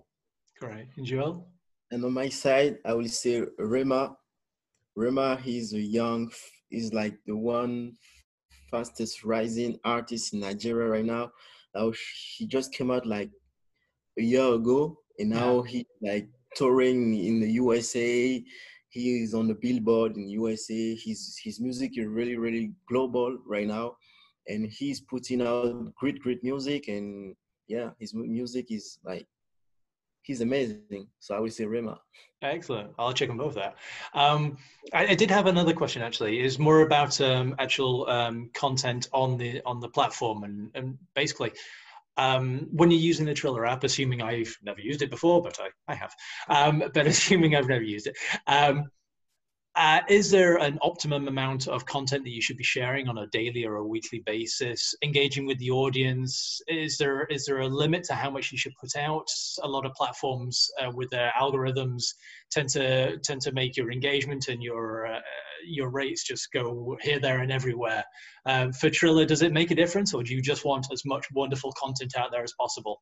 Great, 0.60 0.88
and 0.96 1.06
Joel. 1.06 1.46
And 1.90 2.04
on 2.04 2.12
my 2.12 2.28
side, 2.28 2.78
I 2.84 2.92
will 2.94 3.08
say 3.08 3.44
Rema. 3.58 4.16
Rema, 4.96 5.36
he's 5.36 5.72
a 5.74 5.80
young, 5.98 6.30
he's 6.70 6.92
like 6.92 7.14
the 7.24 7.36
one 7.36 7.94
fastest 8.70 9.24
rising 9.24 9.78
artist 9.84 10.32
in 10.32 10.40
Nigeria 10.40 10.88
right 10.88 11.04
now. 11.04 11.30
Now 11.74 11.92
he 12.36 12.46
just 12.46 12.72
came 12.72 12.90
out 12.90 13.06
like 13.06 13.30
a 14.18 14.22
year 14.22 14.54
ago, 14.54 14.98
and 15.18 15.30
now 15.30 15.64
yeah. 15.64 15.70
he 15.70 15.86
like 16.02 16.28
touring 16.54 17.14
in 17.14 17.40
the 17.40 17.50
USA. 17.52 18.42
He 18.90 19.22
is 19.22 19.34
on 19.34 19.48
the 19.48 19.54
Billboard 19.54 20.16
in 20.16 20.28
USA. 20.28 20.94
His 20.94 21.38
his 21.42 21.60
music 21.60 21.92
is 21.96 22.06
really 22.06 22.36
really 22.36 22.72
global 22.88 23.38
right 23.46 23.66
now, 23.66 23.96
and 24.46 24.66
he's 24.70 25.00
putting 25.00 25.42
out 25.42 25.94
great 25.94 26.20
great 26.20 26.42
music. 26.42 26.88
And 26.88 27.36
yeah, 27.68 27.90
his 28.00 28.14
music 28.14 28.66
is 28.70 28.98
like 29.04 29.26
he's 30.28 30.42
amazing. 30.42 31.08
So 31.18 31.34
I 31.34 31.40
would 31.40 31.52
say 31.52 31.64
Rema. 31.64 31.98
Excellent. 32.42 32.92
I'll 32.98 33.14
check 33.14 33.28
them 33.28 33.38
both 33.38 33.56
out. 33.56 33.74
Um, 34.14 34.58
I, 34.92 35.06
I, 35.08 35.14
did 35.14 35.30
have 35.30 35.46
another 35.46 35.72
question 35.72 36.02
actually. 36.02 36.40
Is 36.40 36.58
more 36.58 36.82
about 36.82 37.20
um, 37.20 37.56
actual 37.58 38.08
um, 38.08 38.50
content 38.54 39.08
on 39.12 39.38
the 39.38 39.60
on 39.66 39.80
the 39.80 39.88
platform 39.88 40.44
and, 40.44 40.70
and 40.74 40.98
basically. 41.16 41.52
Um, 42.16 42.66
when 42.72 42.90
you're 42.90 42.98
using 42.98 43.26
the 43.26 43.32
Triller 43.32 43.64
app, 43.64 43.84
assuming 43.84 44.22
I've 44.22 44.52
never 44.60 44.80
used 44.80 45.02
it 45.02 45.10
before, 45.10 45.40
but 45.40 45.56
I, 45.60 45.68
I 45.86 45.94
have, 45.94 46.12
um, 46.48 46.82
but 46.92 47.06
assuming 47.14 47.54
I've 47.54 47.68
never 47.68 47.84
used 47.84 48.08
it, 48.08 48.16
um, 48.48 48.90
uh, 49.78 50.00
is 50.08 50.28
there 50.28 50.56
an 50.56 50.76
optimum 50.82 51.28
amount 51.28 51.68
of 51.68 51.86
content 51.86 52.24
that 52.24 52.34
you 52.34 52.42
should 52.42 52.56
be 52.56 52.64
sharing 52.64 53.08
on 53.08 53.18
a 53.18 53.28
daily 53.28 53.64
or 53.64 53.76
a 53.76 53.86
weekly 53.86 54.20
basis? 54.26 54.92
Engaging 55.04 55.46
with 55.46 55.56
the 55.60 55.70
audience, 55.70 56.60
is 56.66 56.98
there 56.98 57.26
is 57.26 57.46
there 57.46 57.60
a 57.60 57.68
limit 57.68 58.02
to 58.02 58.14
how 58.14 58.28
much 58.28 58.50
you 58.50 58.58
should 58.58 58.74
put 58.80 58.96
out? 58.96 59.28
A 59.62 59.68
lot 59.68 59.86
of 59.86 59.94
platforms 59.94 60.68
uh, 60.82 60.90
with 60.92 61.10
their 61.10 61.32
algorithms 61.40 62.02
tend 62.50 62.68
to 62.70 63.18
tend 63.18 63.40
to 63.42 63.52
make 63.52 63.76
your 63.76 63.92
engagement 63.92 64.48
and 64.48 64.60
your 64.60 65.06
uh, 65.06 65.20
your 65.64 65.90
rates 65.90 66.24
just 66.24 66.50
go 66.52 66.98
here, 67.00 67.20
there, 67.20 67.38
and 67.38 67.52
everywhere. 67.52 68.02
Um, 68.46 68.72
for 68.72 68.90
Triller, 68.90 69.26
does 69.26 69.42
it 69.42 69.52
make 69.52 69.70
a 69.70 69.76
difference, 69.76 70.12
or 70.12 70.24
do 70.24 70.34
you 70.34 70.42
just 70.42 70.64
want 70.64 70.88
as 70.92 71.04
much 71.04 71.24
wonderful 71.32 71.72
content 71.80 72.16
out 72.16 72.32
there 72.32 72.42
as 72.42 72.54
possible? 72.58 73.00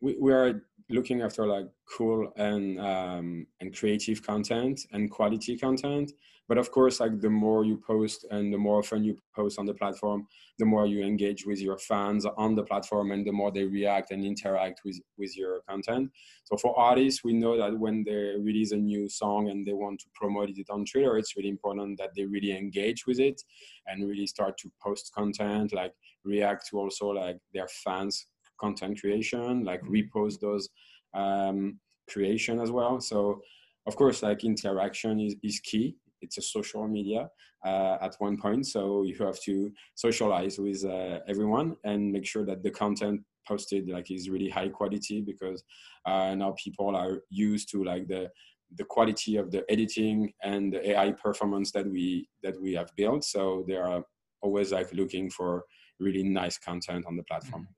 We, 0.00 0.16
we 0.20 0.32
are 0.32 0.62
looking 0.88 1.22
after 1.22 1.46
like 1.46 1.66
cool 1.96 2.32
and 2.36 2.80
um, 2.80 3.46
and 3.60 3.76
creative 3.76 4.22
content 4.22 4.80
and 4.92 5.10
quality 5.10 5.56
content. 5.56 6.12
But 6.48 6.58
of 6.58 6.70
course 6.70 7.00
like 7.00 7.20
the 7.20 7.30
more 7.30 7.64
you 7.64 7.76
post 7.76 8.24
and 8.30 8.52
the 8.52 8.58
more 8.58 8.78
often 8.78 9.02
you 9.02 9.18
post 9.34 9.58
on 9.58 9.66
the 9.66 9.74
platform 9.74 10.28
the 10.58 10.64
more 10.64 10.86
you 10.86 11.02
engage 11.02 11.44
with 11.44 11.60
your 11.60 11.76
fans 11.76 12.24
on 12.24 12.54
the 12.54 12.62
platform 12.62 13.10
and 13.10 13.26
the 13.26 13.32
more 13.32 13.50
they 13.50 13.64
react 13.64 14.12
and 14.12 14.24
interact 14.24 14.82
with 14.84 15.00
with 15.18 15.36
your 15.36 15.60
content. 15.68 16.10
So 16.44 16.56
for 16.56 16.78
artists 16.78 17.24
we 17.24 17.32
know 17.32 17.56
that 17.56 17.76
when 17.76 18.04
they 18.04 18.36
release 18.38 18.70
a 18.70 18.76
new 18.76 19.08
song 19.08 19.50
and 19.50 19.66
they 19.66 19.72
want 19.72 19.98
to 20.00 20.06
promote 20.14 20.50
it 20.50 20.70
on 20.70 20.84
Triller 20.84 21.18
it's 21.18 21.36
really 21.36 21.48
important 21.48 21.98
that 21.98 22.10
they 22.14 22.26
really 22.26 22.52
engage 22.56 23.06
with 23.06 23.18
it 23.18 23.42
and 23.88 24.08
really 24.08 24.26
start 24.26 24.56
to 24.58 24.70
post 24.80 25.12
content 25.12 25.72
like 25.72 25.94
react 26.24 26.68
to 26.68 26.78
also 26.78 27.08
like 27.08 27.38
their 27.52 27.68
fans 27.68 28.26
content 28.58 29.00
creation, 29.00 29.64
like 29.64 29.82
mm-hmm. 29.82 29.94
repost 29.94 30.40
those 30.40 30.68
um, 31.14 31.78
creation 32.08 32.60
as 32.60 32.70
well. 32.70 33.00
So 33.00 33.40
of 33.86 33.96
course, 33.96 34.22
like 34.22 34.44
interaction 34.44 35.20
is, 35.20 35.36
is 35.42 35.60
key. 35.60 35.96
it's 36.20 36.38
a 36.38 36.42
social 36.42 36.88
media 36.88 37.28
uh, 37.64 37.98
at 38.00 38.16
one 38.18 38.36
point. 38.36 38.66
So 38.66 39.04
you 39.04 39.14
have 39.24 39.40
to 39.42 39.70
socialize 39.94 40.58
with 40.58 40.84
uh, 40.84 41.20
everyone 41.28 41.76
and 41.84 42.12
make 42.12 42.26
sure 42.26 42.44
that 42.46 42.62
the 42.62 42.70
content 42.70 43.20
posted 43.46 43.88
like 43.88 44.10
is 44.10 44.28
really 44.28 44.48
high 44.48 44.68
quality 44.68 45.20
because 45.20 45.62
uh, 46.04 46.34
now 46.34 46.54
people 46.62 46.96
are 46.96 47.20
used 47.30 47.70
to 47.70 47.84
like 47.84 48.08
the 48.08 48.28
the 48.74 48.84
quality 48.84 49.36
of 49.36 49.52
the 49.52 49.64
editing 49.70 50.32
and 50.42 50.72
the 50.72 50.90
AI 50.90 51.12
performance 51.12 51.70
that 51.70 51.86
we 51.88 52.28
that 52.42 52.60
we 52.60 52.72
have 52.74 52.90
built. 52.96 53.24
So 53.24 53.64
they 53.68 53.76
are 53.76 54.02
always 54.42 54.72
like 54.72 54.92
looking 54.92 55.30
for 55.30 55.64
really 56.00 56.24
nice 56.24 56.58
content 56.58 57.06
on 57.06 57.16
the 57.16 57.22
platform. 57.24 57.68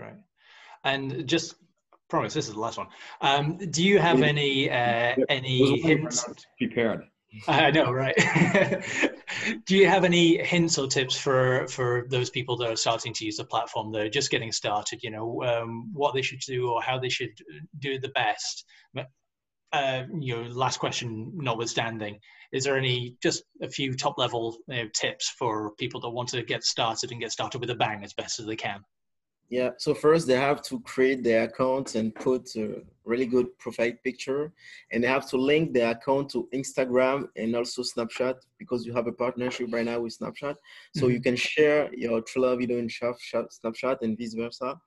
Great. 0.00 0.14
And 0.82 1.26
just 1.26 1.56
promise 2.08 2.32
this 2.32 2.48
is 2.48 2.54
the 2.54 2.60
last 2.60 2.78
one. 2.78 2.86
Um, 3.20 3.58
do 3.58 3.84
you 3.84 3.98
have 3.98 4.22
any 4.22 4.70
uh, 4.70 5.14
any 5.28 5.80
hints? 5.80 6.24
Prepared. 6.58 7.02
I 7.46 7.70
know, 7.70 7.92
right? 7.92 8.16
do 9.66 9.76
you 9.76 9.86
have 9.86 10.04
any 10.04 10.42
hints 10.42 10.78
or 10.78 10.86
tips 10.86 11.16
for 11.16 11.68
for 11.68 12.06
those 12.08 12.30
people 12.30 12.56
that 12.56 12.70
are 12.70 12.76
starting 12.76 13.12
to 13.12 13.24
use 13.26 13.36
the 13.36 13.44
platform 13.44 13.92
that 13.92 14.02
are 14.02 14.08
just 14.08 14.30
getting 14.30 14.52
started? 14.52 15.02
You 15.02 15.10
know, 15.10 15.44
um, 15.44 15.90
what 15.92 16.14
they 16.14 16.22
should 16.22 16.40
do 16.40 16.70
or 16.70 16.82
how 16.82 16.98
they 16.98 17.10
should 17.10 17.38
do 17.78 18.00
the 18.00 18.08
best. 18.08 18.64
Uh, 19.72 20.02
you 20.18 20.34
know, 20.34 20.48
last 20.48 20.78
question 20.78 21.30
notwithstanding, 21.36 22.18
is 22.52 22.64
there 22.64 22.76
any 22.76 23.16
just 23.22 23.44
a 23.62 23.68
few 23.68 23.94
top 23.94 24.18
level 24.18 24.56
you 24.66 24.76
know, 24.76 24.88
tips 24.92 25.28
for 25.38 25.72
people 25.76 26.00
that 26.00 26.10
want 26.10 26.28
to 26.30 26.42
get 26.42 26.64
started 26.64 27.12
and 27.12 27.20
get 27.20 27.30
started 27.30 27.60
with 27.60 27.70
a 27.70 27.74
bang 27.76 28.02
as 28.02 28.14
best 28.14 28.40
as 28.40 28.46
they 28.46 28.56
can? 28.56 28.80
Yeah, 29.50 29.70
so 29.78 29.94
first 29.94 30.28
they 30.28 30.36
have 30.36 30.62
to 30.62 30.78
create 30.82 31.24
their 31.24 31.42
account 31.42 31.96
and 31.96 32.14
put 32.14 32.54
a 32.54 32.82
really 33.04 33.26
good 33.26 33.58
profile 33.58 33.90
picture, 34.04 34.52
and 34.92 35.02
they 35.02 35.08
have 35.08 35.28
to 35.30 35.36
link 35.36 35.74
their 35.74 35.90
account 35.90 36.30
to 36.30 36.48
Instagram 36.54 37.26
and 37.36 37.56
also 37.56 37.82
Snapchat 37.82 38.36
because 38.60 38.86
you 38.86 38.92
have 38.94 39.08
a 39.08 39.12
partnership 39.12 39.66
right 39.72 39.84
now 39.84 39.98
with 39.98 40.16
Snapchat. 40.16 40.54
So 40.94 41.02
mm-hmm. 41.02 41.10
you 41.10 41.20
can 41.20 41.34
share 41.34 41.92
your 41.92 42.20
Triller 42.20 42.56
video 42.56 42.78
in 42.78 42.86
Snapchat 42.86 44.02
and 44.02 44.16
vice 44.16 44.34
versa. 44.34 44.80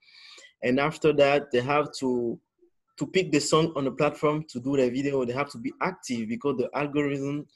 And 0.63 0.79
after 0.79 1.11
that, 1.11 1.51
they 1.51 1.61
have 1.61 1.89
to 1.99 2.39
to 2.99 3.07
pick 3.07 3.33
the 3.33 3.39
song 3.39 3.73
on 3.75 3.83
the 3.83 3.91
platform 3.91 4.45
to 4.47 4.61
do 4.61 4.77
the 4.77 4.89
video. 4.89 5.25
They 5.25 5.33
have 5.33 5.49
to 5.49 5.57
be 5.57 5.73
active 5.81 6.29
because 6.29 6.55
the 6.57 6.69
algorithm 6.73 7.47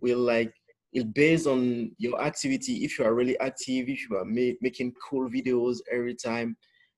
will 0.00 0.18
like 0.18 0.54
it 0.92 1.12
based 1.14 1.46
on 1.46 1.90
your 1.98 2.20
activity. 2.22 2.84
If 2.84 2.98
you 2.98 3.04
are 3.04 3.14
really 3.14 3.38
active 3.38 3.88
if 3.88 4.08
you 4.08 4.16
are 4.16 4.24
ma- 4.24 4.58
making 4.60 4.94
cool 5.08 5.28
videos 5.28 5.78
every 5.90 6.14
time 6.14 6.56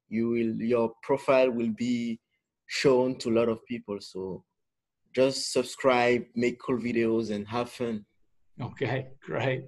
you 0.09 0.29
will 0.29 0.55
your 0.57 0.93
profile 1.03 1.51
will 1.51 1.73
be 1.77 2.19
shown 2.67 3.17
to 3.19 3.31
a 3.31 3.37
lot 3.39 3.49
of 3.49 3.65
people. 3.67 3.99
So 4.01 4.45
just 5.15 5.53
subscribe 5.53 6.25
make 6.35 6.61
cool 6.61 6.79
videos 6.79 7.31
and 7.31 7.47
have 7.49 7.71
fun. 7.71 8.05
Okay 8.61 9.09
great. 9.23 9.65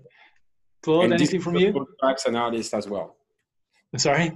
Claude 0.82 1.12
anything 1.12 1.40
from 1.40 1.56
you? 1.56 1.86
tracks 2.00 2.26
and 2.26 2.36
artists 2.36 2.74
as 2.74 2.88
well. 2.88 3.16
Sorry? 3.96 4.30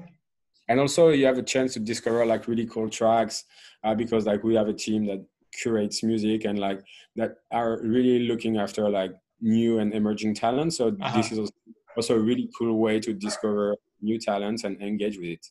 And 0.68 0.78
also 0.78 1.08
you 1.08 1.26
have 1.26 1.38
a 1.38 1.42
chance 1.42 1.74
to 1.74 1.80
discover 1.80 2.24
like 2.24 2.46
really 2.46 2.66
cool 2.66 2.88
tracks 2.88 3.44
uh, 3.82 3.94
because 3.94 4.26
like 4.26 4.44
we 4.44 4.54
have 4.54 4.68
a 4.68 4.72
team 4.72 5.04
that 5.06 5.24
curates 5.52 6.02
music 6.02 6.44
and 6.44 6.58
like 6.58 6.80
that 7.16 7.38
are 7.50 7.80
really 7.82 8.20
looking 8.20 8.58
after 8.58 8.88
like 8.88 9.12
new 9.40 9.78
and 9.78 9.92
emerging 9.94 10.34
talent. 10.34 10.74
So 10.74 10.88
uh-huh. 11.00 11.16
this 11.16 11.32
is 11.32 11.50
also 11.96 12.16
a 12.16 12.20
really 12.20 12.48
cool 12.58 12.78
way 12.78 13.00
to 13.00 13.12
discover 13.12 13.76
new 14.00 14.18
talents 14.18 14.64
and 14.64 14.80
engage 14.80 15.18
with 15.18 15.28
it. 15.28 15.46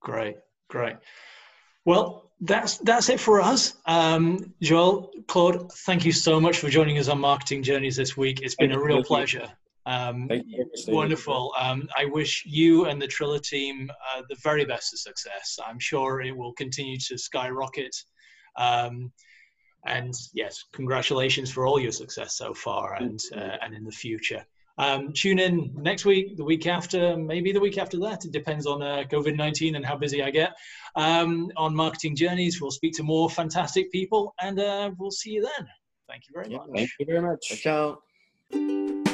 Great, 0.00 0.36
great. 0.68 0.96
Well, 1.84 2.30
that's 2.40 2.78
that's 2.78 3.08
it 3.08 3.20
for 3.20 3.40
us. 3.40 3.74
Um, 3.86 4.54
Joel, 4.62 5.10
Claude, 5.28 5.70
thank 5.86 6.04
you 6.04 6.12
so 6.12 6.40
much 6.40 6.58
for 6.58 6.70
joining 6.70 6.98
us 6.98 7.08
on 7.08 7.20
Marketing 7.20 7.62
Journeys 7.62 7.96
this 7.96 8.16
week. 8.16 8.40
It's 8.42 8.54
been 8.54 8.72
a 8.72 8.80
real 8.80 9.02
pleasure. 9.02 9.48
Um, 9.86 10.28
wonderful. 10.88 11.52
Um, 11.58 11.88
I 11.96 12.04
wish 12.04 12.44
you 12.46 12.86
and 12.86 13.00
the 13.00 13.06
Triller 13.06 13.38
team 13.38 13.90
uh, 13.90 14.22
the 14.28 14.36
very 14.42 14.64
best 14.64 14.92
of 14.92 15.00
success. 15.00 15.58
I'm 15.66 15.78
sure 15.78 16.20
it 16.20 16.36
will 16.36 16.52
continue 16.52 16.98
to 17.08 17.18
skyrocket. 17.18 17.94
Um, 18.56 19.12
and 19.86 20.14
yes, 20.32 20.64
congratulations 20.72 21.50
for 21.50 21.66
all 21.66 21.80
your 21.80 21.92
success 21.92 22.34
so 22.36 22.54
far 22.54 22.94
and 22.94 23.20
uh, 23.34 23.56
and 23.62 23.74
in 23.74 23.84
the 23.84 23.92
future. 23.92 24.44
Um, 24.78 25.12
tune 25.12 25.38
in 25.38 25.72
next 25.74 26.06
week, 26.06 26.38
the 26.38 26.44
week 26.44 26.66
after, 26.66 27.14
maybe 27.14 27.52
the 27.52 27.60
week 27.60 27.76
after 27.76 27.98
that. 28.00 28.24
It 28.24 28.32
depends 28.32 28.66
on 28.66 28.82
uh, 28.82 29.04
COVID 29.10 29.36
19 29.36 29.74
and 29.74 29.84
how 29.84 29.96
busy 29.96 30.22
I 30.22 30.30
get. 30.30 30.56
Um, 30.96 31.50
on 31.56 31.74
Marketing 31.74 32.16
Journeys, 32.16 32.62
we'll 32.62 32.70
speak 32.70 32.94
to 32.94 33.02
more 33.02 33.28
fantastic 33.28 33.92
people 33.92 34.34
and 34.40 34.58
uh, 34.58 34.90
we'll 34.98 35.10
see 35.10 35.30
you 35.30 35.42
then. 35.42 35.68
Thank 36.08 36.24
you 36.28 36.32
very 36.34 36.48
much. 36.48 36.68
Thank 36.74 36.90
you 36.98 37.06
very 37.06 37.20
much. 37.20 37.46
Ciao. 37.62 39.09